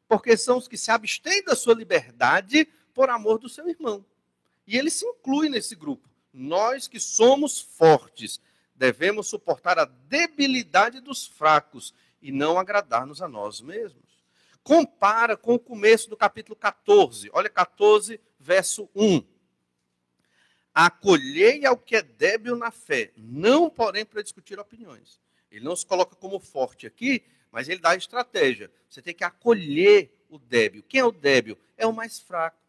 [0.08, 4.06] porque são os que se abstêm da sua liberdade por amor do seu irmão.
[4.68, 6.08] E ele se inclui nesse grupo.
[6.32, 8.40] Nós que somos fortes,
[8.76, 14.07] devemos suportar a debilidade dos fracos e não agradar-nos a nós mesmos.
[14.68, 17.30] Compara com o começo do capítulo 14.
[17.32, 19.24] Olha 14, verso 1.
[20.74, 25.22] Acolhei ao que é débil na fé, não porém para discutir opiniões.
[25.50, 28.70] Ele não se coloca como forte aqui, mas ele dá a estratégia.
[28.90, 30.84] Você tem que acolher o débil.
[30.84, 31.58] Quem é o débil?
[31.78, 32.62] É o mais fraco.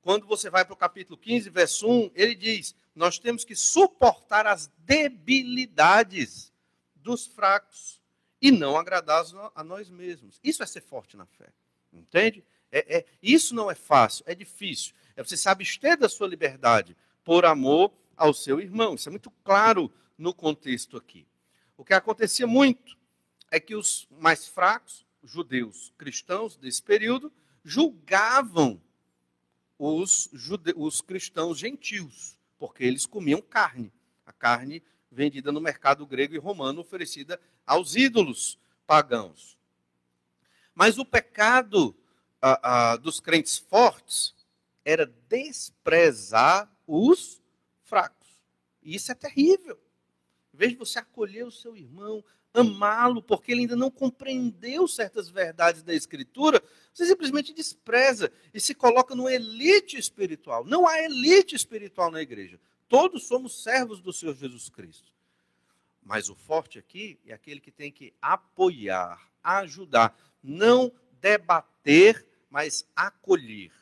[0.00, 4.44] Quando você vai para o capítulo 15, verso 1, ele diz: nós temos que suportar
[4.44, 6.52] as debilidades
[6.96, 8.01] dos fracos
[8.42, 9.24] e não agradar
[9.54, 10.40] a nós mesmos.
[10.42, 11.52] Isso é ser forte na fé.
[11.92, 12.44] Entende?
[12.72, 14.92] É, é, isso não é fácil, é difícil.
[15.14, 18.96] É você se abster da sua liberdade por amor ao seu irmão.
[18.96, 21.26] Isso é muito claro no contexto aqui.
[21.76, 22.98] O que acontecia muito
[23.50, 27.32] é que os mais fracos, judeus cristãos desse período,
[27.64, 28.82] julgavam
[29.78, 30.74] os, jude...
[30.76, 33.92] os cristãos gentios porque eles comiam carne,
[34.24, 39.58] a carne vendida no mercado grego e romano, oferecida aos ídolos pagãos.
[40.74, 41.94] Mas o pecado
[43.02, 44.34] dos crentes fortes
[44.84, 47.40] era desprezar os
[47.84, 48.28] fracos.
[48.82, 49.78] E isso é terrível.
[50.52, 55.30] Em vez de você acolher o seu irmão, amá-lo, porque ele ainda não compreendeu certas
[55.30, 60.64] verdades da Escritura, você simplesmente despreza e se coloca numa elite espiritual.
[60.64, 62.60] Não há elite espiritual na igreja.
[62.88, 65.11] Todos somos servos do Senhor Jesus Cristo.
[66.02, 70.16] Mas o forte aqui é aquele que tem que apoiar ajudar.
[70.42, 73.72] Não debater, mas acolher.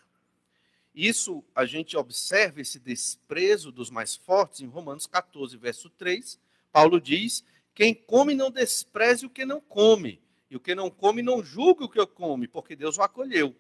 [0.95, 6.39] Isso a gente observa esse desprezo dos mais fortes em Romanos 14, verso 3.
[6.73, 11.23] Paulo diz: Quem come não despreze o que não come, e o que não come
[11.23, 13.55] não julgue o que come, porque Deus o acolheu.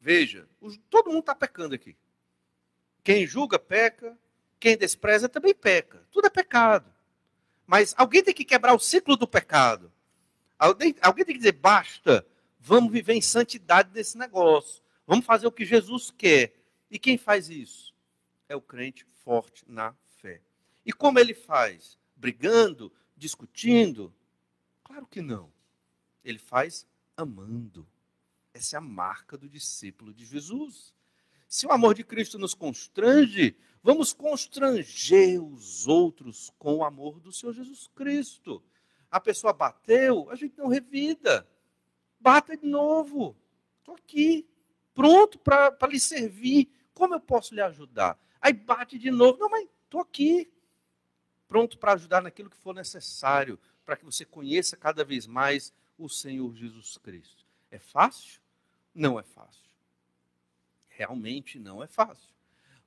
[0.00, 0.48] Veja,
[0.88, 1.96] todo mundo está pecando aqui.
[3.04, 4.18] Quem julga, peca.
[4.58, 6.06] Quem despreza também peca.
[6.10, 6.92] Tudo é pecado.
[7.66, 9.92] Mas alguém tem que quebrar o ciclo do pecado.
[10.58, 12.26] Alguém, alguém tem que dizer, basta,
[12.60, 14.82] vamos viver em santidade desse negócio.
[15.06, 16.54] Vamos fazer o que Jesus quer.
[16.90, 17.94] E quem faz isso?
[18.48, 20.40] É o crente forte na fé.
[20.84, 21.98] E como ele faz?
[22.14, 22.92] Brigando?
[23.16, 24.14] Discutindo?
[24.84, 25.52] Claro que não.
[26.24, 27.86] Ele faz amando.
[28.54, 30.94] Essa é a marca do discípulo de Jesus.
[31.48, 37.32] Se o amor de Cristo nos constrange, vamos constranger os outros com o amor do
[37.32, 38.62] Senhor Jesus Cristo.
[39.10, 41.48] A pessoa bateu, a gente não revida.
[42.18, 43.36] Bata de novo.
[43.78, 44.46] Estou aqui,
[44.94, 46.68] pronto para lhe servir.
[46.92, 48.18] Como eu posso lhe ajudar?
[48.40, 49.38] Aí bate de novo.
[49.38, 50.50] Não, mas estou aqui,
[51.46, 56.08] pronto para ajudar naquilo que for necessário, para que você conheça cada vez mais o
[56.08, 57.46] Senhor Jesus Cristo.
[57.70, 58.40] É fácil?
[58.94, 59.65] Não é fácil.
[60.96, 62.34] Realmente não é fácil.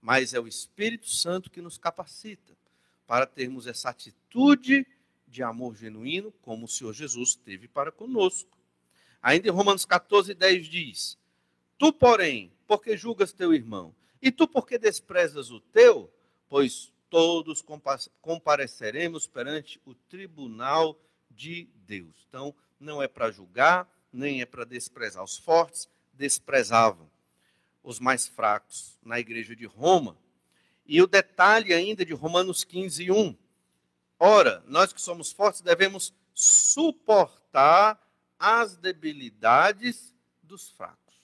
[0.02, 2.58] Mas é o Espírito Santo que nos capacita
[3.06, 4.86] para termos essa atitude
[5.28, 8.58] de amor genuíno, como o Senhor Jesus teve para conosco.
[9.22, 11.17] Ainda em Romanos 14, 10 diz:
[11.78, 16.12] Tu, porém, porque julgas teu irmão, e tu, porque desprezas o teu,
[16.48, 17.63] pois todos
[18.22, 22.26] compareceremos perante o tribunal de Deus.
[22.28, 27.10] Então, não é para julgar, nem é para desprezar os fortes, desprezavam
[27.84, 30.18] os mais fracos na igreja de Roma.
[30.86, 33.38] E o detalhe ainda de Romanos 15, 1.
[34.20, 38.00] Ora, nós que somos fortes devemos suportar
[38.38, 41.15] as debilidades dos fracos.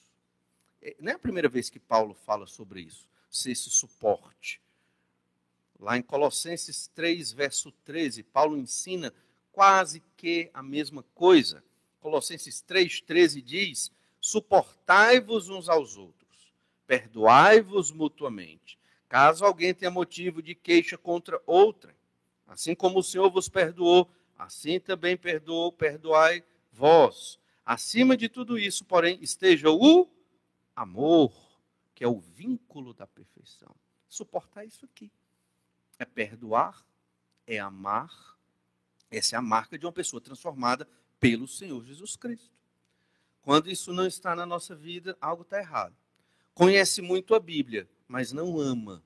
[0.81, 4.61] É, não é a primeira vez que Paulo fala sobre isso, ser esse suporte.
[5.79, 9.13] Lá em Colossenses 3, verso 13, Paulo ensina
[9.51, 11.63] quase que a mesma coisa.
[11.99, 13.91] Colossenses 3, 13 diz:
[14.21, 16.14] suportai-vos uns aos outros,
[16.87, 21.95] perdoai-vos mutuamente, caso alguém tenha motivo de queixa contra outrem.
[22.47, 27.39] Assim como o Senhor vos perdoou, assim também perdoou, perdoai vós.
[27.65, 30.07] Acima de tudo isso, porém, esteja o
[30.75, 31.33] amor,
[31.95, 33.73] que é o vínculo da perfeição.
[34.07, 35.11] Suportar isso aqui.
[35.97, 36.85] É perdoar,
[37.47, 38.37] é amar.
[39.09, 40.87] Essa é a marca de uma pessoa transformada
[41.19, 42.51] pelo Senhor Jesus Cristo.
[43.41, 45.95] Quando isso não está na nossa vida, algo está errado.
[46.55, 49.03] Conhece muito a Bíblia, mas não ama.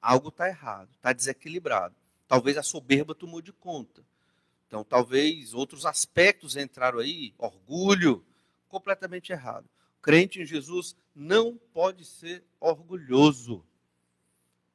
[0.00, 1.96] Algo está errado, está desequilibrado.
[2.28, 4.04] Talvez a soberba tomou de conta.
[4.68, 8.24] Então, talvez outros aspectos entraram aí, orgulho,
[8.68, 9.68] completamente errado.
[9.98, 13.64] O crente em Jesus não pode ser orgulhoso.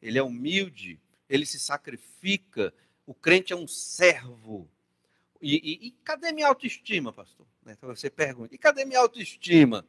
[0.02, 2.74] Ele é humilde, ele se sacrifica.
[3.06, 4.70] O crente é um servo.
[5.42, 7.48] E, e, e cadê minha autoestima, pastor?
[7.66, 9.86] Então você pergunta: e cadê minha autoestima?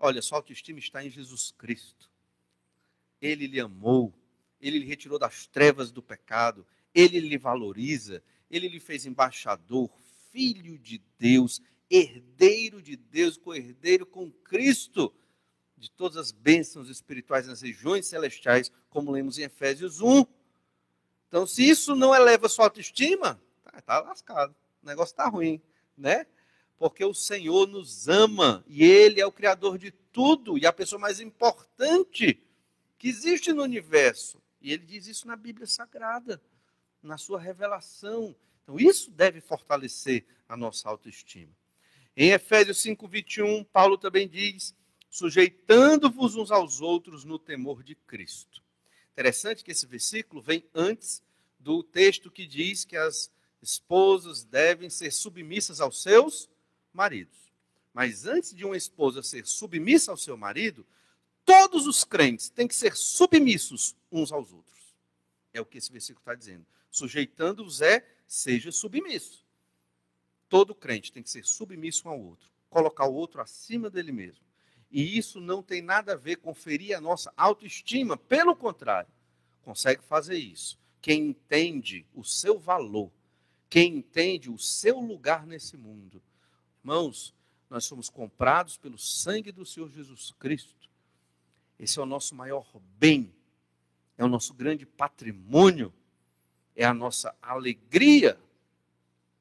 [0.00, 2.10] Olha, sua autoestima está em Jesus Cristo.
[3.20, 4.12] Ele lhe amou,
[4.60, 9.90] ele lhe retirou das trevas do pecado, ele lhe valoriza, ele lhe fez embaixador,
[10.32, 11.60] filho de Deus,
[11.90, 15.14] herdeiro de Deus, co-herdeiro com Cristo
[15.76, 20.24] de todas as bênçãos espirituais nas regiões celestiais, como lemos em Efésios 1.
[21.28, 25.60] Então, se isso não eleva sua autoestima, está tá lascado o negócio está ruim,
[25.96, 26.26] né?
[26.80, 30.98] Porque o Senhor nos ama e Ele é o Criador de tudo e a pessoa
[30.98, 32.42] mais importante
[32.98, 34.42] que existe no universo.
[34.62, 36.40] E Ele diz isso na Bíblia Sagrada,
[37.02, 38.34] na sua revelação.
[38.62, 41.54] Então, isso deve fortalecer a nossa autoestima.
[42.16, 44.74] Em Efésios 5, 21, Paulo também diz:
[45.10, 48.64] sujeitando-vos uns aos outros no temor de Cristo.
[49.12, 51.22] Interessante que esse versículo vem antes
[51.58, 56.48] do texto que diz que as esposas devem ser submissas aos seus
[56.92, 57.50] maridos.
[57.92, 60.86] Mas antes de uma esposa ser submissa ao seu marido,
[61.44, 64.94] todos os crentes têm que ser submissos uns aos outros.
[65.52, 66.64] É o que esse versículo está dizendo.
[66.90, 69.44] Sujeitando-os é, seja submisso.
[70.48, 74.44] Todo crente tem que ser submisso ao outro, colocar o outro acima dele mesmo.
[74.90, 79.10] E isso não tem nada a ver com ferir a nossa autoestima, pelo contrário,
[79.62, 80.78] consegue fazer isso.
[81.00, 83.12] Quem entende o seu valor
[83.70, 86.20] quem entende o seu lugar nesse mundo.
[86.82, 87.34] Irmãos,
[87.68, 90.88] nós somos comprados pelo sangue do Senhor Jesus Cristo.
[91.78, 92.66] Esse é o nosso maior
[92.98, 93.32] bem,
[94.16, 95.92] é o nosso grande patrimônio,
[96.74, 98.40] é a nossa alegria.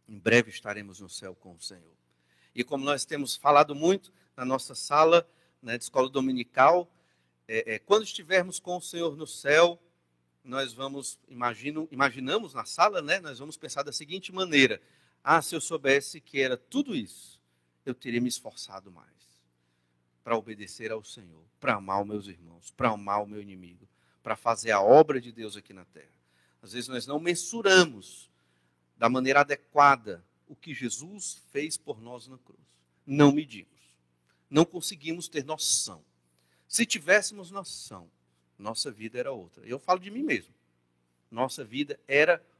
[0.07, 1.93] Em breve estaremos no céu com o Senhor.
[2.53, 5.27] E como nós temos falado muito na nossa sala
[5.61, 6.91] né, de escola dominical,
[7.47, 9.81] é, é, quando estivermos com o Senhor no céu,
[10.43, 14.81] nós vamos, imagino, imaginamos na sala, né, nós vamos pensar da seguinte maneira:
[15.23, 17.39] ah, se eu soubesse que era tudo isso,
[17.85, 19.07] eu teria me esforçado mais
[20.23, 23.87] para obedecer ao Senhor, para amar os meus irmãos, para amar o meu inimigo,
[24.21, 26.13] para fazer a obra de Deus aqui na terra.
[26.61, 28.29] Às vezes nós não mensuramos
[28.97, 32.59] da maneira adequada o que Jesus fez por nós na cruz.
[33.05, 33.67] Não medimos.
[34.49, 36.03] Não conseguimos ter noção.
[36.67, 38.09] Se tivéssemos noção,
[38.57, 39.65] nossa vida era outra.
[39.65, 40.53] Eu falo de mim mesmo.
[41.31, 42.58] Nossa vida era outra.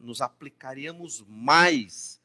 [0.00, 2.20] Nos aplicaríamos mais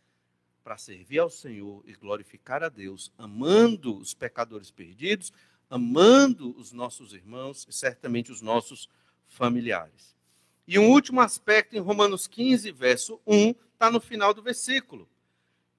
[0.63, 5.33] para servir ao Senhor e glorificar a Deus, amando os pecadores perdidos,
[5.69, 8.89] amando os nossos irmãos e certamente os nossos
[9.27, 10.15] familiares.
[10.67, 15.09] E um último aspecto em Romanos 15, verso 1, está no final do versículo.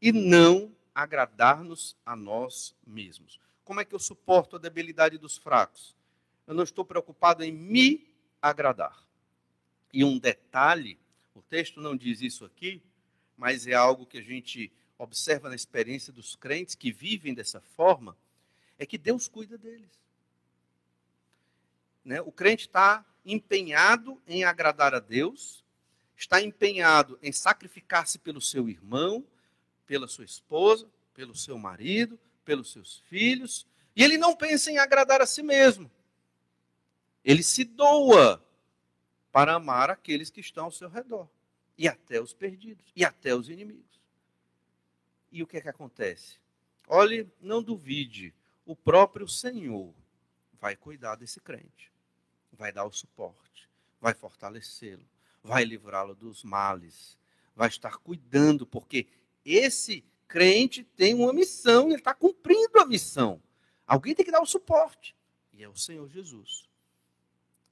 [0.02, 3.38] E não agradar-nos a nós mesmos.
[3.64, 5.94] Como é que eu suporto a debilidade dos fracos?
[6.46, 8.08] Eu não estou preocupado em me
[8.42, 9.06] agradar.
[9.92, 10.98] E um detalhe,
[11.34, 12.82] o texto não diz isso aqui,
[13.36, 18.16] mas é algo que a gente observa na experiência dos crentes que vivem dessa forma,
[18.78, 19.98] é que Deus cuida deles.
[22.04, 22.20] Né?
[22.20, 25.64] O crente está empenhado em agradar a Deus,
[26.16, 29.24] está empenhado em sacrificar-se pelo seu irmão,
[29.86, 33.66] pela sua esposa, pelo seu marido, pelos seus filhos,
[33.96, 35.90] e ele não pensa em agradar a si mesmo.
[37.24, 38.42] Ele se doa
[39.32, 41.28] para amar aqueles que estão ao seu redor,
[41.76, 44.00] e até os perdidos, e até os inimigos.
[45.30, 46.38] E o que é que acontece?
[46.86, 48.34] Olhe, não duvide,
[48.66, 49.94] o próprio Senhor
[50.60, 51.92] vai cuidar desse crente,
[52.52, 53.68] vai dar o suporte,
[54.00, 55.06] vai fortalecê-lo,
[55.42, 57.16] vai livrá-lo dos males,
[57.54, 59.06] vai estar cuidando, porque
[59.44, 63.42] esse crente tem uma missão, ele está cumprindo a missão.
[63.86, 65.16] Alguém tem que dar o suporte,
[65.52, 66.69] e é o Senhor Jesus.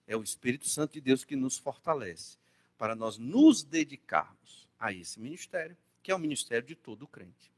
[0.09, 2.36] É o Espírito Santo de Deus que nos fortalece
[2.76, 7.52] para nós nos dedicarmos a esse ministério, que é o ministério de todo crente.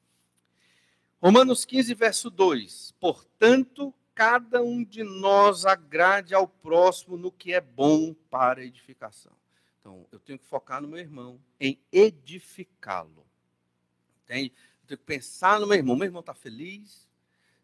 [1.22, 7.60] Romanos 15, verso 2: Portanto, cada um de nós agrade ao próximo no que é
[7.60, 9.32] bom para edificação.
[9.80, 13.26] Então, eu tenho que focar no meu irmão, em edificá-lo.
[14.24, 14.52] Entende?
[14.82, 15.96] Eu tenho que pensar no meu irmão.
[15.96, 17.08] Meu irmão está feliz?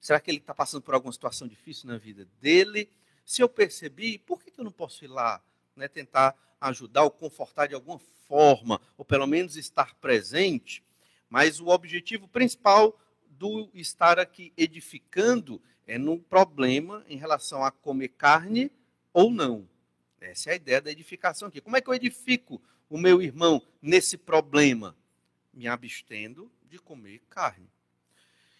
[0.00, 2.88] Será que ele está passando por alguma situação difícil na vida dele?
[3.26, 5.42] Se eu percebi, por que eu não posso ir lá
[5.74, 10.80] né, tentar ajudar ou confortar de alguma forma, ou pelo menos estar presente?
[11.28, 12.96] Mas o objetivo principal
[13.28, 18.70] do estar aqui edificando é no problema em relação a comer carne
[19.12, 19.68] ou não.
[20.20, 21.60] Essa é a ideia da edificação aqui.
[21.60, 24.96] Como é que eu edifico o meu irmão nesse problema?
[25.52, 27.68] Me abstendo de comer carne.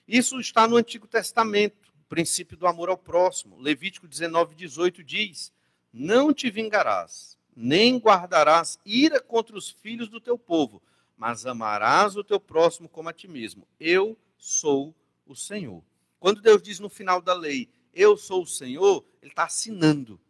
[0.09, 3.59] Isso está no Antigo Testamento princípio do amor ao próximo.
[3.59, 5.53] Levítico 19, 18 diz:
[5.93, 10.83] Não te vingarás, nem guardarás ira contra os filhos do teu povo,
[11.17, 13.67] mas amarás o teu próximo como a ti mesmo.
[13.79, 14.95] Eu sou
[15.27, 15.83] o Senhor.
[16.19, 20.21] Quando Deus diz no final da lei, eu sou o Senhor, ele está assinando.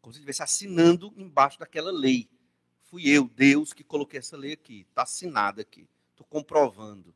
[0.00, 2.28] Como se ele estivesse assinando embaixo daquela lei.
[2.84, 4.86] Fui eu, Deus, que coloquei essa lei aqui.
[4.88, 5.88] Está assinada aqui.
[6.10, 7.14] Estou comprovando.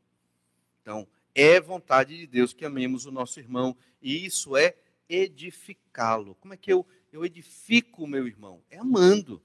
[0.81, 4.75] Então, é vontade de Deus que amemos o nosso irmão, e isso é
[5.09, 6.35] edificá-lo.
[6.35, 8.63] Como é que eu, eu edifico o meu irmão?
[8.71, 9.43] É amando.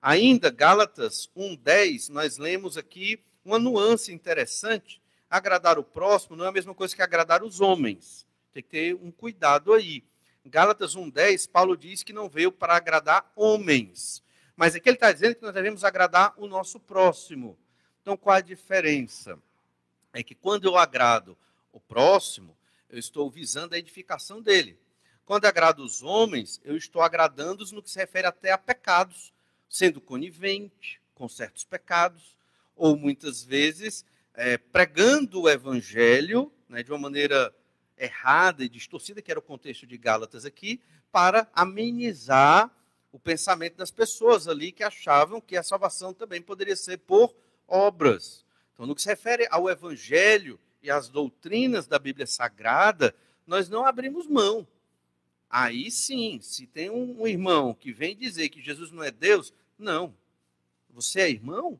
[0.00, 5.02] Ainda, Gálatas 1,10, nós lemos aqui uma nuance interessante.
[5.28, 8.26] Agradar o próximo não é a mesma coisa que agradar os homens.
[8.52, 10.02] Tem que ter um cuidado aí.
[10.44, 14.22] Gálatas 1,10, Paulo diz que não veio para agradar homens.
[14.56, 17.58] Mas aqui ele está dizendo que nós devemos agradar o nosso próximo.
[18.00, 19.38] Então, qual a diferença?
[20.12, 21.36] É que quando eu agrado
[21.72, 22.56] o próximo,
[22.88, 24.78] eu estou visando a edificação dele.
[25.24, 29.32] Quando agrado os homens, eu estou agradando-os no que se refere até a pecados,
[29.68, 32.36] sendo conivente com certos pecados,
[32.74, 34.04] ou muitas vezes
[34.34, 37.54] é, pregando o evangelho né, de uma maneira
[37.96, 40.80] errada e distorcida, que era o contexto de Gálatas aqui,
[41.12, 42.70] para amenizar
[43.12, 47.34] o pensamento das pessoas ali que achavam que a salvação também poderia ser por
[47.68, 48.44] obras.
[48.80, 53.14] Então, no que se refere ao Evangelho e às doutrinas da Bíblia Sagrada,
[53.46, 54.66] nós não abrimos mão.
[55.50, 60.16] Aí sim, se tem um, irmão que vem dizer que Jesus não é Deus, não.
[60.94, 61.78] Você é irmão?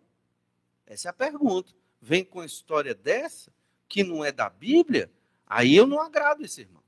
[0.87, 1.73] Essa é a pergunta.
[2.03, 3.51] Vem com a história dessa,
[3.89, 5.11] que não é da Bíblia,
[5.47, 6.83] aí eu não agrado esse irmão.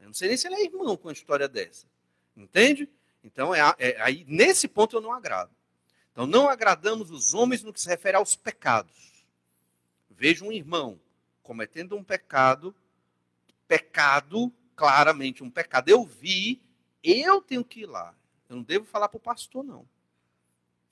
[0.00, 1.86] Eu não sei nem se ele é irmão com a história dessa.
[2.34, 2.88] Entende?
[3.22, 5.50] Então, é, é, aí, nesse ponto eu não agrado.
[6.12, 9.08] Então, não agradamos os homens no que se refere aos pecados
[10.18, 11.00] vejo um irmão
[11.44, 12.74] cometendo um pecado,
[13.68, 16.60] pecado, claramente um pecado, eu vi,
[17.02, 18.12] eu tenho que ir lá.
[18.48, 19.88] Eu não devo falar para o pastor, não.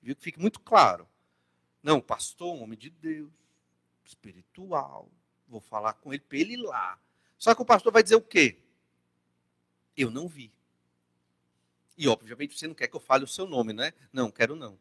[0.00, 1.08] Viu que fique muito claro.
[1.82, 3.32] Não, pastor, um homem de Deus,
[4.04, 5.10] espiritual.
[5.48, 6.98] Vou falar com ele para ele ir lá.
[7.36, 8.58] Só que o pastor vai dizer o quê?
[9.96, 10.52] Eu não vi.
[11.98, 13.92] E, obviamente, você não quer que eu fale o seu nome, né?
[14.12, 14.78] Não, quero não.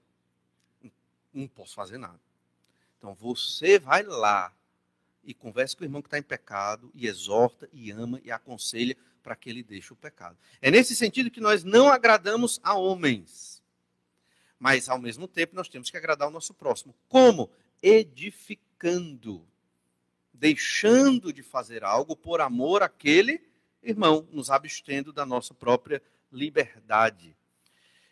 [1.34, 2.20] Não posso fazer nada.
[3.06, 4.52] Então, você vai lá
[5.24, 8.98] e conversa com o irmão que está em pecado, e exorta, e ama, e aconselha
[9.22, 10.36] para que ele deixe o pecado.
[10.60, 13.62] É nesse sentido que nós não agradamos a homens.
[14.58, 16.96] Mas, ao mesmo tempo, nós temos que agradar o nosso próximo.
[17.08, 17.48] Como?
[17.80, 19.46] Edificando.
[20.34, 23.40] Deixando de fazer algo por amor àquele
[23.84, 26.02] irmão, nos abstendo da nossa própria
[26.32, 27.35] liberdade.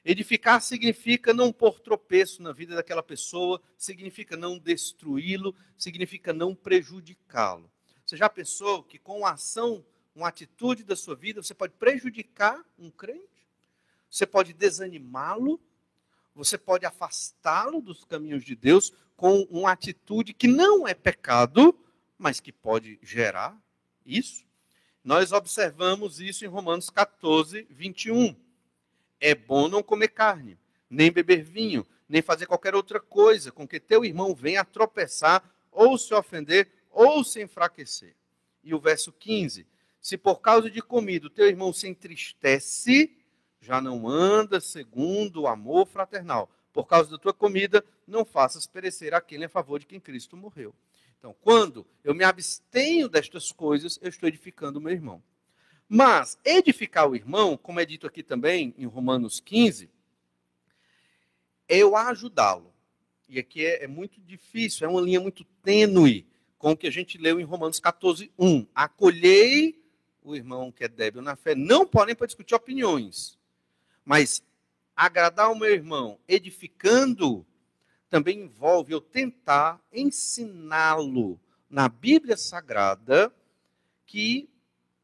[0.05, 7.71] Edificar significa não pôr tropeço na vida daquela pessoa, significa não destruí-lo, significa não prejudicá-lo.
[8.05, 12.63] Você já pensou que com a ação, uma atitude da sua vida, você pode prejudicar
[12.77, 13.47] um crente?
[14.09, 15.59] Você pode desanimá-lo?
[16.35, 21.77] Você pode afastá-lo dos caminhos de Deus com uma atitude que não é pecado,
[22.17, 23.57] mas que pode gerar
[24.05, 24.45] isso?
[25.03, 28.35] Nós observamos isso em Romanos 14, 21.
[29.25, 30.59] É bom não comer carne,
[30.89, 35.97] nem beber vinho, nem fazer qualquer outra coisa com que teu irmão venha tropeçar, ou
[35.97, 38.17] se ofender, ou se enfraquecer.
[38.61, 39.65] E o verso 15:
[40.01, 43.15] Se por causa de comida teu irmão se entristece,
[43.61, 46.51] já não anda segundo o amor fraternal.
[46.73, 50.75] Por causa da tua comida, não faças perecer aquele a favor de quem Cristo morreu.
[51.17, 55.23] Então, quando eu me abstenho destas coisas, eu estou edificando o meu irmão.
[55.95, 59.91] Mas edificar o irmão, como é dito aqui também em Romanos 15,
[61.69, 62.73] é eu ajudá-lo.
[63.29, 66.25] E aqui é, é, muito difícil, é uma linha muito tênue
[66.57, 68.65] com o que a gente leu em Romanos 14, 1.
[68.73, 69.79] Acolhei
[70.23, 71.53] o irmão que é débil na fé.
[71.53, 73.37] Não podem para discutir opiniões,
[74.03, 74.43] mas
[74.95, 77.45] agradar o meu irmão, edificando
[78.09, 81.39] também envolve eu tentar ensiná-lo
[81.69, 83.31] na Bíblia Sagrada
[84.07, 84.49] que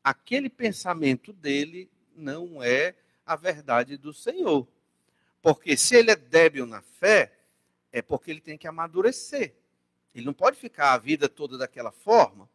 [0.03, 2.95] aquele pensamento dele não é
[3.25, 4.67] a verdade do Senhor.
[5.41, 7.33] Porque se ele é débil na fé,
[7.91, 9.55] é porque ele tem que amadurecer.
[10.13, 12.49] Ele não pode ficar a vida toda daquela forma.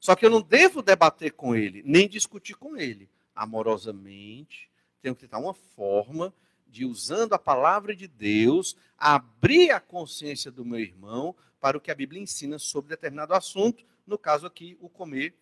[0.00, 3.08] Só que eu não devo debater com ele, nem discutir com ele.
[3.34, 4.70] Amorosamente,
[5.00, 6.32] tenho que tentar uma forma
[6.66, 11.90] de, usando a palavra de Deus, abrir a consciência do meu irmão para o que
[11.90, 15.34] a Bíblia ensina sobre determinado assunto, no caso aqui, o comer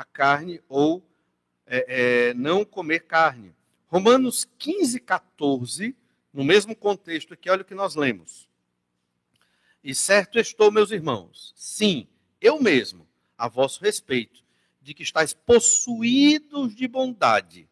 [0.00, 1.06] a carne ou
[1.66, 3.54] é, é, não comer carne.
[3.86, 5.94] Romanos 15, 14,
[6.32, 8.48] no mesmo contexto aqui, olha o que nós lemos.
[9.84, 12.08] E certo estou, meus irmãos, sim,
[12.40, 14.42] eu mesmo, a vosso respeito,
[14.80, 17.68] de que estáis possuídos de bondade,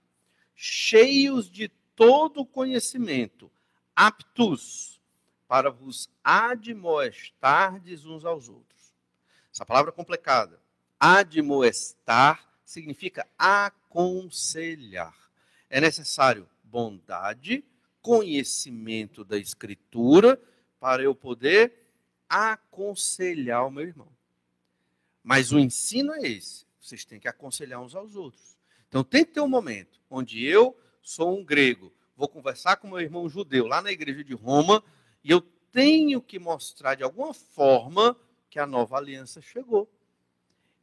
[0.55, 3.51] cheios de todo conhecimento,
[3.97, 5.01] aptos
[5.47, 8.95] para vos admoestardes uns aos outros.
[9.51, 10.61] Essa palavra é complicada.
[10.99, 15.17] Admoestar significa aconselhar.
[15.71, 17.65] É necessário bondade,
[18.03, 20.41] conhecimento da Escritura,
[20.81, 21.73] para eu poder
[22.29, 24.09] aconselhar o meu irmão.
[25.23, 28.57] Mas o ensino é esse: vocês têm que aconselhar uns aos outros.
[28.89, 33.01] Então tem que ter um momento onde eu sou um grego, vou conversar com meu
[33.01, 34.83] irmão judeu lá na igreja de Roma
[35.23, 35.41] e eu
[35.73, 38.17] tenho que mostrar de alguma forma
[38.51, 39.89] que a nova aliança chegou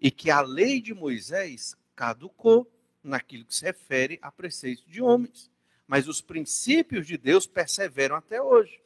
[0.06, 2.72] e que a lei de Moisés caducou
[3.04, 5.50] naquilo que se refere a preceitos de homens.
[5.88, 8.80] Mas os princípios de Deus perseveram até hoje.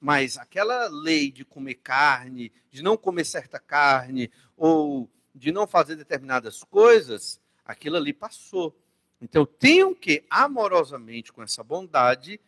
[0.00, 5.96] Mas aquela lei de comer carne, de não comer certa carne, ou de não fazer
[5.96, 8.72] determinadas coisas, aquilo ali passou.
[9.20, 12.40] Então, tenho que, amorosamente, com essa bondade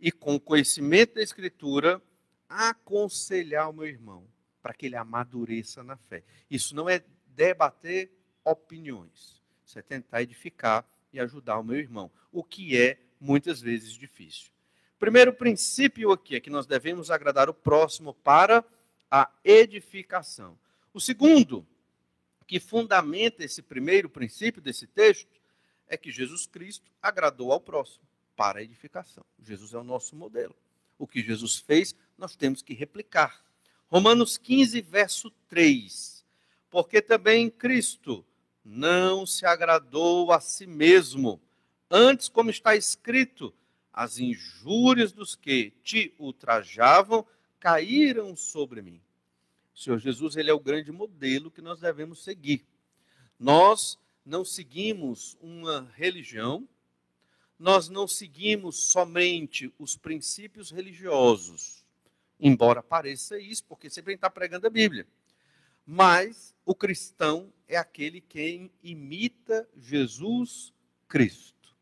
[0.00, 2.02] e com o conhecimento da Escritura,
[2.48, 4.26] aconselhar o meu irmão
[4.60, 6.24] para que ele amadureça na fé.
[6.50, 7.04] Isso não é
[7.40, 8.12] debater
[8.44, 13.94] opiniões, isso é tentar edificar e ajudar o meu irmão, o que é muitas vezes
[13.94, 14.50] difícil.
[14.98, 18.62] Primeiro princípio aqui é que nós devemos agradar o próximo para
[19.10, 20.58] a edificação.
[20.92, 21.66] O segundo,
[22.46, 25.40] que fundamenta esse primeiro princípio desse texto,
[25.88, 28.04] é que Jesus Cristo agradou ao próximo
[28.36, 29.24] para a edificação.
[29.42, 30.54] Jesus é o nosso modelo.
[30.98, 33.42] O que Jesus fez, nós temos que replicar.
[33.88, 36.19] Romanos 15, verso 3.
[36.70, 38.24] Porque também Cristo
[38.64, 41.40] não se agradou a si mesmo,
[41.90, 43.52] antes, como está escrito,
[43.92, 47.26] as injúrias dos que te ultrajavam
[47.58, 49.00] caíram sobre mim.
[49.74, 52.64] O Senhor Jesus ele é o grande modelo que nós devemos seguir.
[53.38, 56.68] Nós não seguimos uma religião,
[57.58, 61.84] nós não seguimos somente os princípios religiosos,
[62.38, 65.06] embora pareça isso, porque sempre está pregando a Bíblia.
[65.86, 70.72] Mas o cristão é aquele que imita Jesus
[71.08, 71.74] Cristo.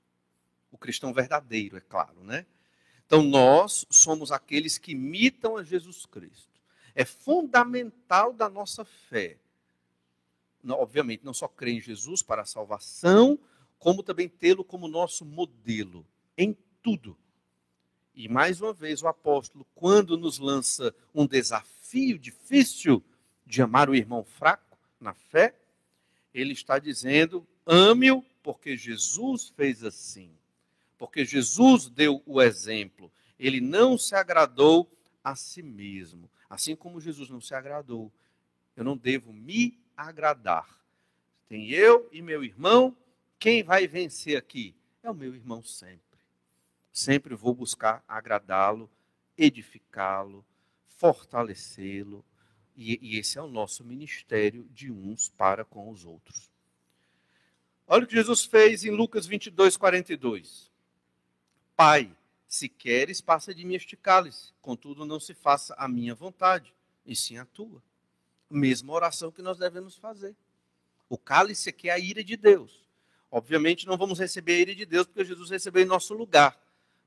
[0.71, 2.47] O cristão verdadeiro, é claro, né?
[3.07, 6.61] Então nós somos aqueles que imitam a Jesus Cristo.
[6.95, 9.39] É fundamental da nossa fé
[10.75, 13.39] obviamente, não só crer em Jesus para a salvação,
[13.79, 17.17] como também tê-lo como nosso modelo em tudo.
[18.15, 23.03] E mais uma vez, o apóstolo, quando nos lança um desafio difícil
[23.49, 25.55] de amar o irmão fraco na fé,
[26.35, 30.31] ele está dizendo: ame-o porque Jesus fez assim.
[30.99, 33.11] Porque Jesus deu o exemplo.
[33.39, 34.91] Ele não se agradou
[35.25, 36.31] a si mesmo.
[36.51, 38.13] Assim como Jesus não se agradou,
[38.77, 40.69] eu não devo me agradar.
[41.49, 42.97] Tem eu e meu irmão,
[43.39, 44.75] quem vai vencer aqui?
[45.03, 46.01] É o meu irmão sempre.
[46.93, 48.91] Sempre vou buscar agradá-lo,
[49.37, 50.45] edificá-lo,
[50.97, 52.25] fortalecê-lo.
[52.81, 56.49] E, e, esse é o nosso ministério de uns para com os outros.
[57.89, 60.71] Olha o que Jesus fez em Lucas 22, 42.
[61.77, 62.17] Pai,
[62.47, 66.73] se queres, passa de mim este cálice, contudo não se faça a minha vontade,
[67.05, 67.83] e sim a tua
[68.49, 70.37] mesma oração que nós devemos fazer.
[71.09, 72.87] O cálice aqui é a ira de Deus.
[73.29, 76.57] Obviamente não vamos receber a ira de Deus porque Jesus recebeu em nosso lugar.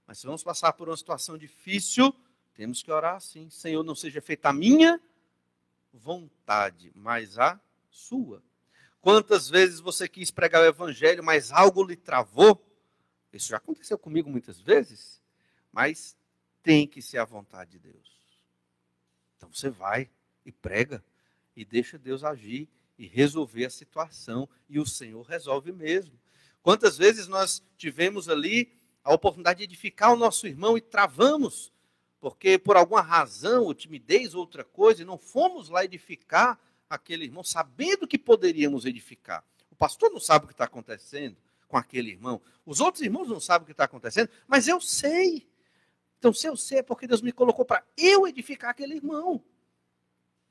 [0.05, 2.13] Mas se vamos passar por uma situação difícil,
[2.55, 4.99] temos que orar assim: Senhor, não seja feita a minha
[5.93, 8.43] vontade, mas a sua.
[9.01, 12.63] Quantas vezes você quis pregar o evangelho, mas algo lhe travou?
[13.33, 15.21] Isso já aconteceu comigo muitas vezes,
[15.71, 16.15] mas
[16.61, 18.21] tem que ser a vontade de Deus.
[19.37, 20.09] Então você vai
[20.45, 21.03] e prega
[21.55, 26.13] e deixa Deus agir e resolver a situação, e o Senhor resolve mesmo.
[26.61, 28.71] Quantas vezes nós tivemos ali
[29.03, 31.73] a oportunidade de edificar o nosso irmão e travamos,
[32.21, 36.57] porque por alguma razão, ou timidez, ou outra coisa, não fomos lá edificar
[36.89, 39.43] aquele irmão, sabendo que poderíamos edificar.
[39.69, 41.35] O pastor não sabe o que está acontecendo
[41.67, 45.45] com aquele irmão, os outros irmãos não sabem o que está acontecendo, mas eu sei.
[46.19, 49.43] Então, se eu sei, é porque Deus me colocou para eu edificar aquele irmão.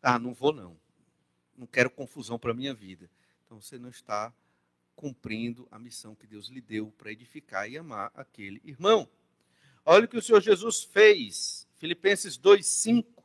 [0.03, 0.77] Ah, não vou não
[1.61, 3.09] não quero confusão para a minha vida.
[3.45, 4.33] Então você não está
[4.97, 9.09] cumprindo a missão que Deus lhe deu para edificar e amar aquele irmão.
[9.85, 11.67] Olha o que o Senhor Jesus fez.
[11.79, 13.23] Filipenses 2:5.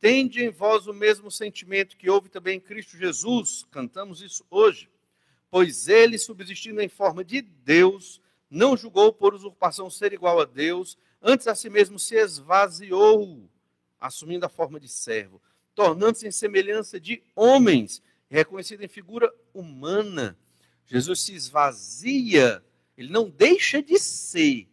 [0.00, 3.66] Tende em vós o mesmo sentimento que houve também em Cristo Jesus.
[3.70, 4.88] Cantamos isso hoje.
[5.50, 10.96] Pois ele, subsistindo em forma de Deus, não julgou por usurpação ser igual a Deus,
[11.20, 13.48] antes a si mesmo se esvaziou,
[14.00, 15.40] assumindo a forma de servo
[15.80, 20.36] tornando-se em semelhança de homens, reconhecido em figura humana.
[20.84, 22.62] Jesus se esvazia,
[22.98, 24.68] ele não deixa de ser,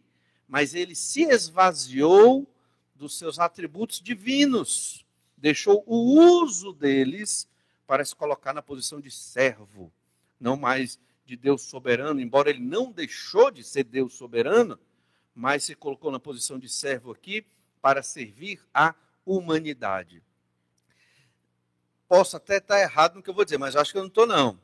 [0.48, 2.46] mas ele se esvaziou
[2.94, 5.04] dos seus atributos divinos,
[5.36, 7.46] deixou o uso deles
[7.86, 9.92] para se colocar na posição de servo,
[10.40, 14.78] não mais de Deus soberano, embora ele não deixou de ser Deus soberano,
[15.34, 17.44] mas se colocou na posição de servo aqui
[17.80, 18.94] para servir a
[19.24, 20.22] humanidade
[22.08, 24.26] posso até estar errado no que eu vou dizer, mas acho que eu não estou,
[24.26, 24.58] não.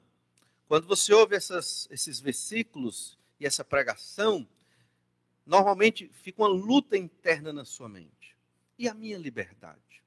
[0.67, 4.49] Quando você ouve essas, esses versículos e essa pregação,
[5.47, 8.37] normalmente fica uma luta interna na sua mente.
[8.79, 10.03] E a minha liberdade?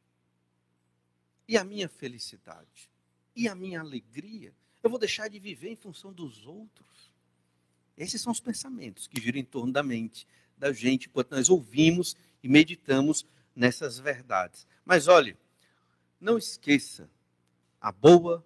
[1.48, 2.90] E a minha felicidade?
[3.36, 4.54] E a minha alegria?
[4.84, 7.12] Eu vou deixar de viver em função dos outros?
[7.98, 10.28] Esses são os pensamentos que giram em torno da mente
[10.58, 13.26] da gente enquanto nós ouvimos e meditamos
[13.56, 14.68] nessas verdades.
[14.84, 15.38] Mas olhe,
[16.20, 17.10] não esqueça
[17.80, 18.46] a boa,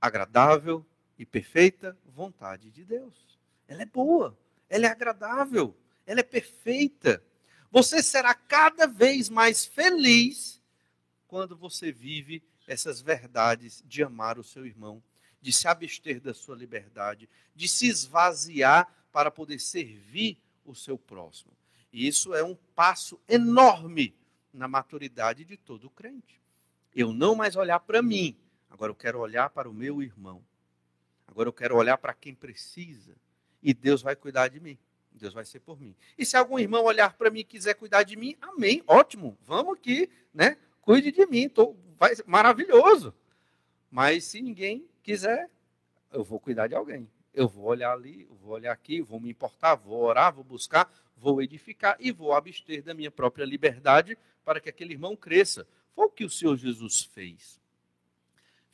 [0.00, 0.84] agradável
[1.18, 3.38] e perfeita vontade de Deus.
[3.68, 4.36] Ela é boa,
[4.68, 5.76] ela é agradável,
[6.06, 7.22] ela é perfeita.
[7.70, 10.60] Você será cada vez mais feliz
[11.28, 15.02] quando você vive essas verdades de amar o seu irmão,
[15.40, 21.52] de se abster da sua liberdade, de se esvaziar para poder servir o seu próximo.
[21.92, 24.14] E isso é um passo enorme
[24.52, 26.40] na maturidade de todo crente.
[26.94, 28.36] Eu não mais olhar para mim,
[28.70, 30.42] Agora eu quero olhar para o meu irmão.
[31.26, 33.14] Agora eu quero olhar para quem precisa.
[33.62, 34.78] E Deus vai cuidar de mim.
[35.12, 35.94] Deus vai ser por mim.
[36.16, 39.36] E se algum irmão olhar para mim e quiser cuidar de mim, amém, ótimo.
[39.42, 40.56] Vamos aqui, né?
[40.80, 43.14] Cuide de mim, tô, vai, maravilhoso.
[43.90, 45.50] Mas se ninguém quiser,
[46.12, 47.08] eu vou cuidar de alguém.
[47.32, 51.42] Eu vou olhar ali, vou olhar aqui, vou me importar, vou orar, vou buscar, vou
[51.42, 55.66] edificar e vou abster da minha própria liberdade para que aquele irmão cresça.
[55.94, 57.60] Foi o que o Senhor Jesus fez.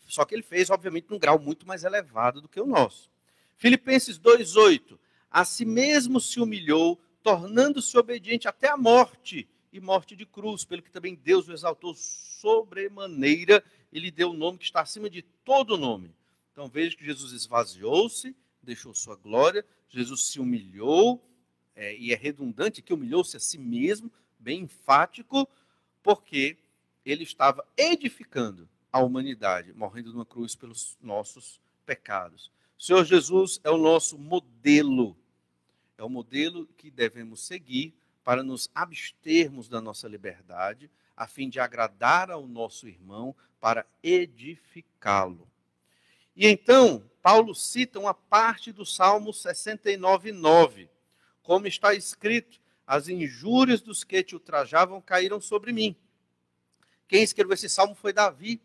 [0.06, 3.10] Só que ele fez, obviamente, num grau muito mais elevado do que o nosso.
[3.56, 4.98] Filipenses 2,8.
[5.36, 10.80] A si mesmo se humilhou, tornando-se obediente até a morte e morte de cruz, pelo
[10.80, 13.62] que também Deus o exaltou sobremaneira
[13.92, 16.10] e lhe deu o um nome que está acima de todo nome.
[16.50, 21.22] Então veja que Jesus esvaziou-se, deixou sua glória, Jesus se humilhou,
[21.74, 25.46] é, e é redundante que humilhou-se a si mesmo, bem enfático,
[26.02, 26.56] porque
[27.04, 32.50] ele estava edificando a humanidade, morrendo numa cruz pelos nossos pecados.
[32.78, 35.14] O Senhor Jesus é o nosso modelo,
[35.98, 41.60] é o modelo que devemos seguir para nos abstermos da nossa liberdade, a fim de
[41.60, 45.48] agradar ao nosso irmão, para edificá-lo.
[46.36, 50.90] E então, Paulo cita uma parte do Salmo 69, 9,
[51.42, 55.96] como está escrito: As injúrias dos que te ultrajavam caíram sobre mim.
[57.08, 58.60] Quem escreveu esse salmo foi Davi.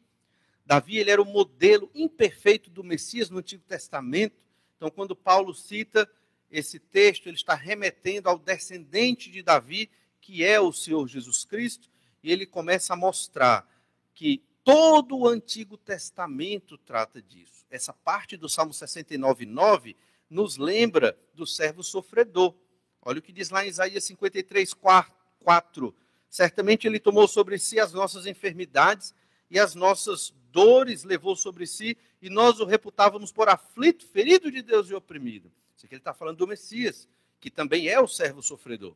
[0.65, 4.35] Davi ele era o modelo imperfeito do Messias no Antigo Testamento.
[4.75, 6.09] Então, quando Paulo cita
[6.51, 9.89] esse texto, ele está remetendo ao descendente de Davi,
[10.19, 11.89] que é o Senhor Jesus Cristo,
[12.21, 13.67] e ele começa a mostrar
[14.13, 17.65] que todo o Antigo Testamento trata disso.
[17.69, 19.95] Essa parte do Salmo 69, 9
[20.29, 22.53] nos lembra do servo sofredor.
[23.01, 25.95] Olha o que diz lá em Isaías 53, 4.
[26.29, 29.15] Certamente ele tomou sobre si as nossas enfermidades
[29.49, 34.61] e as nossas dores levou sobre si, e nós o reputávamos por aflito, ferido de
[34.61, 35.51] Deus e oprimido.
[35.81, 37.09] Isso aqui ele está falando do Messias,
[37.39, 38.95] que também é o servo sofredor.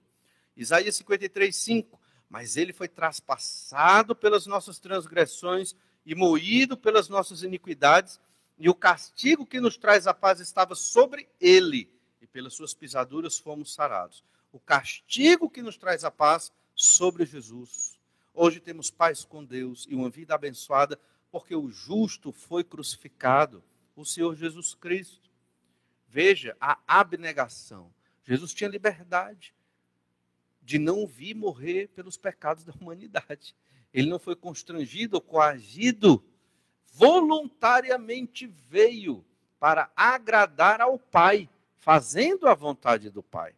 [0.56, 2.00] Isaías 53, 5.
[2.30, 5.76] Mas ele foi traspassado pelas nossas transgressões
[6.06, 8.20] e moído pelas nossas iniquidades,
[8.56, 13.40] e o castigo que nos traz a paz estava sobre ele, e pelas suas pisaduras
[13.40, 14.24] fomos sarados.
[14.52, 17.98] O castigo que nos traz a paz sobre Jesus.
[18.32, 21.00] Hoje temos paz com Deus e uma vida abençoada
[21.32, 23.64] porque o justo foi crucificado,
[23.96, 25.25] o Senhor Jesus Cristo.
[26.16, 27.94] Veja a abnegação.
[28.24, 29.54] Jesus tinha liberdade
[30.62, 33.54] de não vir morrer pelos pecados da humanidade.
[33.94, 36.24] Ele não foi constrangido ou coagido,
[36.94, 39.26] voluntariamente veio
[39.60, 43.54] para agradar ao Pai, fazendo a vontade do Pai.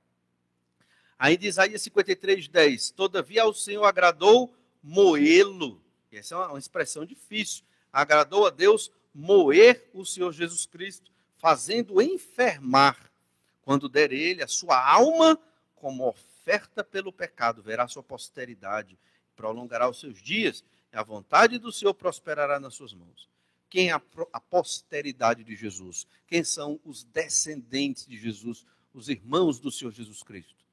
[1.20, 2.90] Ainda Isaías 53, 10.
[2.90, 4.52] Todavia ao Senhor agradou
[4.82, 5.80] moê-lo.
[6.12, 13.12] Essa é uma expressão difícil agradou a Deus moer o Senhor Jesus Cristo, fazendo enfermar,
[13.62, 15.40] quando der ele a sua alma
[15.76, 18.98] como oferta pelo pecado, verá sua posteridade,
[19.36, 23.30] prolongará os seus dias, e a vontade do Senhor prosperará nas suas mãos.
[23.70, 26.08] Quem é a posteridade de Jesus?
[26.26, 30.66] Quem são os descendentes de Jesus, os irmãos do Senhor Jesus Cristo?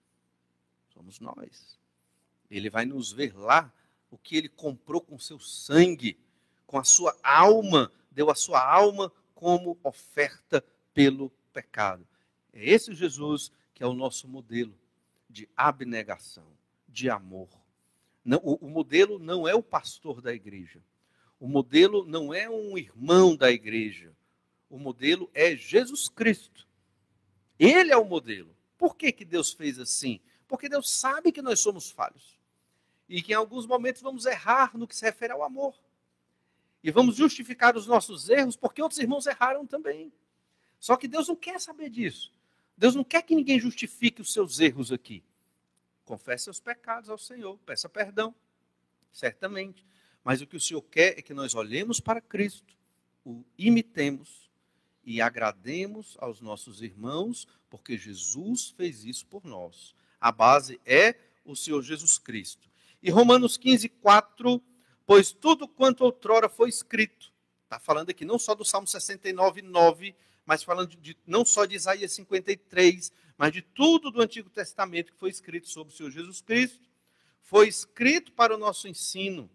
[0.94, 1.76] Somos nós.
[2.48, 3.72] Ele vai nos ver lá
[4.10, 6.16] o que ele comprou com seu sangue
[6.66, 9.12] com a sua alma, deu a sua alma
[9.44, 10.64] como oferta
[10.94, 12.08] pelo pecado.
[12.50, 14.74] É esse Jesus que é o nosso modelo
[15.28, 16.46] de abnegação,
[16.88, 17.50] de amor.
[18.24, 20.80] Não, o, o modelo não é o pastor da igreja.
[21.38, 24.16] O modelo não é um irmão da igreja.
[24.70, 26.66] O modelo é Jesus Cristo.
[27.58, 28.56] Ele é o modelo.
[28.78, 30.22] Por que, que Deus fez assim?
[30.48, 32.40] Porque Deus sabe que nós somos falhos.
[33.06, 35.83] E que em alguns momentos vamos errar no que se refere ao amor
[36.84, 40.12] e vamos justificar os nossos erros porque outros irmãos erraram também.
[40.78, 42.30] Só que Deus não quer saber disso.
[42.76, 45.24] Deus não quer que ninguém justifique os seus erros aqui.
[46.04, 48.34] Confesse seus pecados ao Senhor, peça perdão,
[49.10, 49.82] certamente.
[50.22, 52.76] Mas o que o Senhor quer é que nós olhemos para Cristo,
[53.24, 54.50] o imitemos
[55.06, 59.94] e agrademos aos nossos irmãos, porque Jesus fez isso por nós.
[60.20, 61.14] A base é
[61.46, 62.68] o Senhor Jesus Cristo.
[63.02, 64.62] E Romanos 15, 4
[65.06, 67.32] pois tudo quanto outrora foi escrito,
[67.64, 70.14] está falando aqui não só do Salmo 69, 9,
[70.46, 75.18] mas falando de, não só de Isaías 53, mas de tudo do Antigo Testamento que
[75.18, 76.88] foi escrito sobre o Senhor Jesus Cristo,
[77.42, 79.50] foi escrito para o nosso ensino,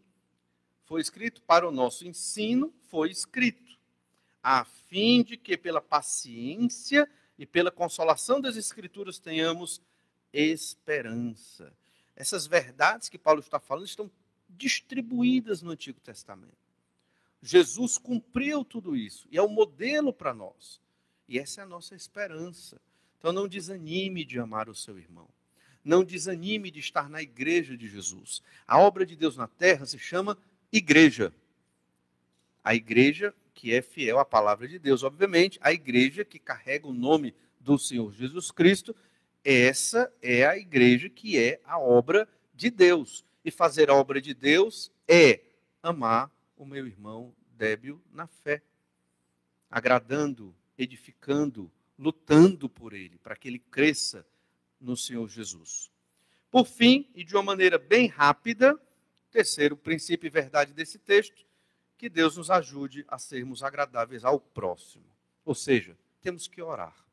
[0.86, 3.78] foi escrito para o nosso ensino, foi escrito,
[4.42, 9.82] a fim de que pela paciência e pela consolação das Escrituras tenhamos
[10.34, 11.74] esperança.
[12.16, 14.12] Essas verdades que Paulo está falando estão
[14.60, 16.54] distribuídas no Antigo Testamento.
[17.42, 20.80] Jesus cumpriu tudo isso e é o um modelo para nós.
[21.28, 22.80] E essa é a nossa esperança.
[23.18, 25.28] Então não desanime de amar o seu irmão.
[25.84, 28.44] Não desanime de estar na igreja de Jesus.
[28.68, 30.38] A obra de Deus na terra se chama
[30.72, 31.34] igreja.
[32.64, 36.94] A igreja que é fiel à palavra de Deus, obviamente, a igreja que carrega o
[36.94, 38.96] nome do Senhor Jesus Cristo,
[39.44, 43.24] essa é a igreja que é a obra de Deus.
[43.50, 45.42] E fazer a obra de Deus é
[45.82, 48.62] amar o meu irmão débil na fé,
[49.72, 54.24] agradando, edificando, lutando por ele, para que ele cresça
[54.80, 55.90] no Senhor Jesus.
[56.52, 58.80] Por fim, e de uma maneira bem rápida,
[59.32, 61.44] terceiro princípio e verdade desse texto,
[61.98, 65.10] que Deus nos ajude a sermos agradáveis ao próximo.
[65.44, 67.04] Ou seja, temos que orar.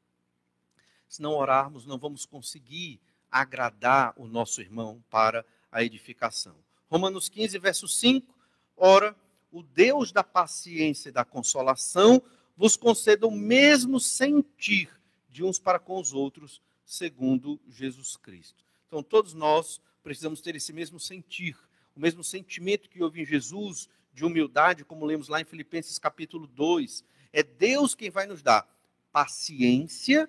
[1.08, 3.00] Se não orarmos, não vamos conseguir
[3.32, 6.56] agradar o nosso irmão para a edificação.
[6.88, 8.34] Romanos 15, verso 5,
[8.76, 9.16] ora,
[9.50, 12.22] o Deus da paciência e da consolação
[12.56, 14.90] vos conceda o mesmo sentir
[15.28, 18.64] de uns para com os outros, segundo Jesus Cristo.
[18.86, 21.56] Então, todos nós precisamos ter esse mesmo sentir,
[21.94, 26.46] o mesmo sentimento que houve em Jesus, de humildade, como lemos lá em Filipenses capítulo
[26.46, 27.04] 2.
[27.32, 28.66] É Deus quem vai nos dar
[29.12, 30.28] paciência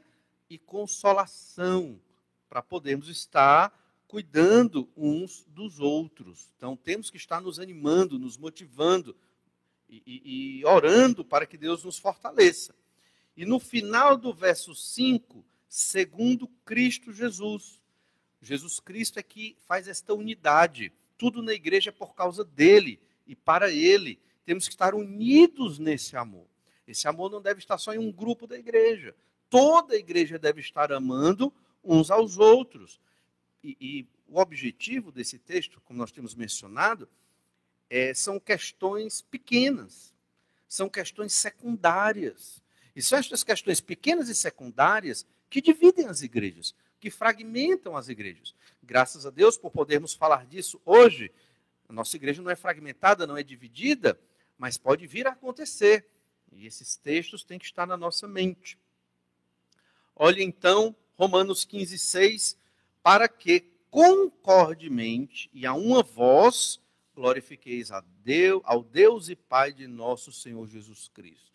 [0.50, 2.00] e consolação
[2.50, 3.72] para podermos estar
[4.08, 6.50] cuidando uns dos outros.
[6.56, 9.16] Então, temos que estar nos animando, nos motivando
[9.90, 12.74] e, e, e orando para que Deus nos fortaleça.
[13.36, 17.82] E no final do verso 5, segundo Cristo Jesus.
[18.42, 20.92] Jesus Cristo é que faz esta unidade.
[21.18, 24.20] Tudo na igreja é por causa dele e para ele.
[24.46, 26.48] Temos que estar unidos nesse amor.
[26.88, 29.14] Esse amor não deve estar só em um grupo da igreja.
[29.50, 31.54] Toda a igreja deve estar amando
[31.84, 33.00] uns aos outros.
[33.64, 37.08] E, e o objetivo desse texto, como nós temos mencionado,
[37.90, 40.14] é, são questões pequenas,
[40.68, 42.62] são questões secundárias.
[42.96, 48.54] E são estas questões pequenas e secundárias que dividem as igrejas, que fragmentam as igrejas.
[48.84, 51.32] Graças a Deus por podermos falar disso hoje.
[51.88, 54.20] A nossa igreja não é fragmentada, não é dividida,
[54.58, 56.06] mas pode vir a acontecer.
[56.52, 58.78] E esses textos têm que estar na nossa mente.
[60.16, 62.58] Olhe então Romanos 15, 6,
[63.08, 66.78] para que concordemente e a uma voz
[67.16, 71.48] glorifiqueis a Deus, ao Deus e Pai de nosso Senhor Jesus Cristo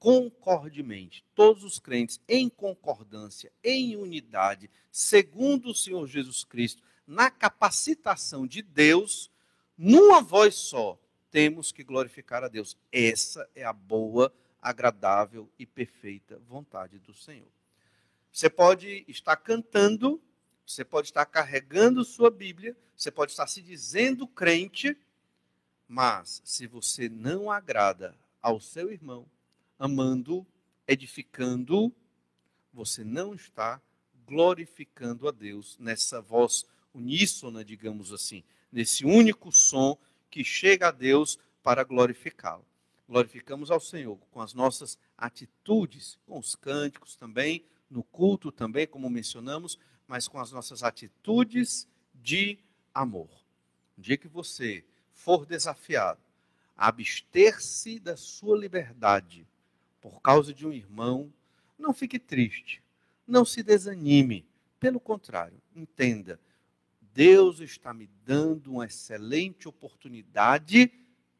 [0.00, 8.44] concordemente, todos os crentes em concordância, em unidade, segundo o Senhor Jesus Cristo, na capacitação
[8.44, 9.30] de Deus,
[9.78, 11.00] numa voz só,
[11.30, 12.76] temos que glorificar a Deus.
[12.90, 17.48] Essa é a boa, agradável e perfeita vontade do Senhor.
[18.32, 20.20] Você pode estar cantando,
[20.66, 24.96] você pode estar carregando sua Bíblia, você pode estar se dizendo crente,
[25.86, 29.26] mas se você não agrada ao seu irmão,
[29.78, 30.46] amando,
[30.86, 31.92] edificando,
[32.72, 33.80] você não está
[34.26, 38.42] glorificando a Deus nessa voz uníssona, digamos assim,
[38.72, 39.98] nesse único som
[40.30, 42.64] que chega a Deus para glorificá-lo.
[43.08, 49.10] Glorificamos ao Senhor com as nossas atitudes, com os cânticos também, no culto também, como
[49.10, 52.58] mencionamos, mas com as nossas atitudes de
[52.92, 53.30] amor.
[53.96, 56.20] Um dia que você for desafiado
[56.76, 59.46] a abster-se da sua liberdade
[60.00, 61.32] por causa de um irmão,
[61.78, 62.82] não fique triste,
[63.26, 64.44] não se desanime.
[64.78, 66.38] Pelo contrário, entenda,
[67.14, 70.92] Deus está me dando uma excelente oportunidade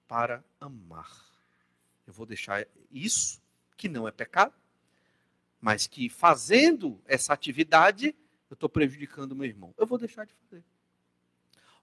[0.08, 1.24] para amar.
[2.06, 3.42] Eu vou deixar isso,
[3.76, 4.54] que não é pecado,
[5.60, 8.14] mas que fazendo essa atividade,
[8.54, 9.74] eu estou prejudicando meu irmão.
[9.76, 10.64] Eu vou deixar de fazer.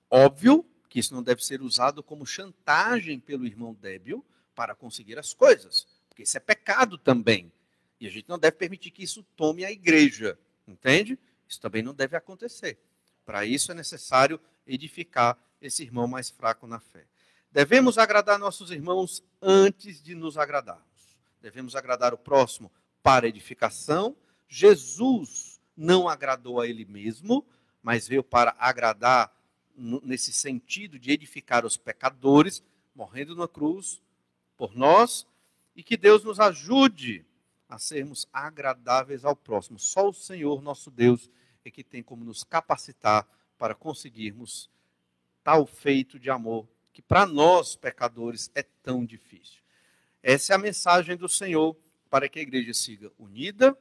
[0.10, 5.34] Óbvio que isso não deve ser usado como chantagem pelo irmão débil para conseguir as
[5.34, 7.52] coisas porque isso é pecado também.
[8.00, 11.18] E a gente não deve permitir que isso tome a igreja, entende?
[11.48, 12.78] Isso também não deve acontecer.
[13.26, 17.06] Para isso é necessário edificar esse irmão mais fraco na fé.
[17.52, 21.18] Devemos agradar nossos irmãos antes de nos agradarmos.
[21.42, 24.16] Devemos agradar o próximo para edificação.
[24.48, 25.51] Jesus
[25.82, 27.44] não agradou a ele mesmo,
[27.82, 29.36] mas veio para agradar
[29.76, 32.64] nesse sentido de edificar os pecadores,
[32.94, 34.00] morrendo na cruz
[34.56, 35.26] por nós
[35.76, 37.26] e que Deus nos ajude
[37.68, 39.80] a sermos agradáveis ao próximo.
[39.80, 41.32] Só o Senhor, nosso Deus,
[41.66, 43.28] é que tem como nos capacitar
[43.58, 44.70] para conseguirmos
[45.44, 49.62] tal feito de amor que para nós, pecadores, é tão difícil.
[50.22, 51.76] Essa é a mensagem do Senhor
[52.08, 53.76] para que a igreja siga unida,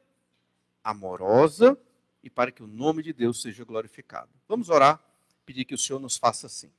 [0.83, 1.77] amorosa
[2.23, 4.31] e para que o nome de Deus seja glorificado.
[4.49, 5.03] Vamos orar,
[5.45, 6.71] pedir que o Senhor nos faça assim.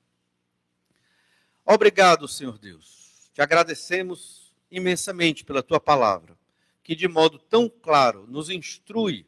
[1.65, 3.29] Obrigado, Senhor Deus.
[3.33, 6.37] Te agradecemos imensamente pela tua palavra,
[6.83, 9.25] que de modo tão claro nos instrui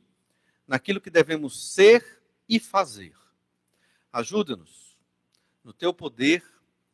[0.68, 3.16] naquilo que devemos ser e fazer.
[4.12, 4.98] Ajuda-nos
[5.64, 6.44] no teu poder,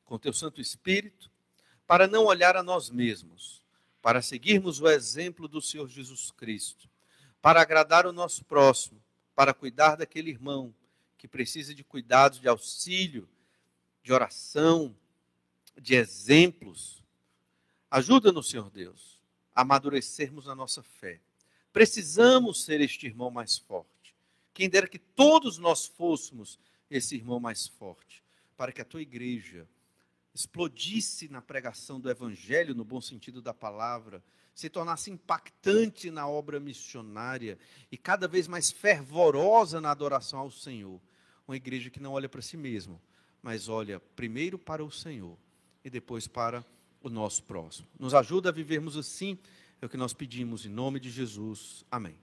[0.05, 1.31] com teu Santo Espírito,
[1.87, 3.63] para não olhar a nós mesmos,
[4.01, 6.89] para seguirmos o exemplo do Senhor Jesus Cristo,
[7.41, 9.01] para agradar o nosso próximo,
[9.39, 10.75] para cuidar daquele irmão
[11.17, 13.25] que precisa de cuidados, de auxílio,
[14.03, 14.93] de oração,
[15.81, 17.01] de exemplos
[17.89, 19.17] Ajuda-nos, Senhor Deus,
[19.55, 21.21] a amadurecermos a nossa fé.
[21.71, 24.13] Precisamos ser este irmão mais forte.
[24.53, 26.59] Quem dera que todos nós fôssemos
[26.91, 28.21] esse irmão mais forte,
[28.57, 29.65] para que a tua igreja
[30.35, 34.21] explodisse na pregação do evangelho, no bom sentido da palavra,
[34.59, 37.57] se tornasse impactante na obra missionária
[37.89, 40.99] e cada vez mais fervorosa na adoração ao Senhor.
[41.47, 42.99] Uma igreja que não olha para si mesma,
[43.41, 45.37] mas olha primeiro para o Senhor
[45.81, 46.65] e depois para
[47.01, 47.87] o nosso próximo.
[47.97, 49.39] Nos ajuda a vivermos assim,
[49.81, 51.85] é o que nós pedimos em nome de Jesus.
[51.89, 52.17] Amém.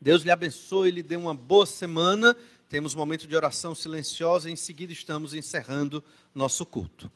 [0.00, 2.36] Deus lhe abençoe, e lhe dê uma boa semana.
[2.68, 6.02] Temos um momento de oração silenciosa, em seguida estamos encerrando
[6.34, 7.08] nosso culto.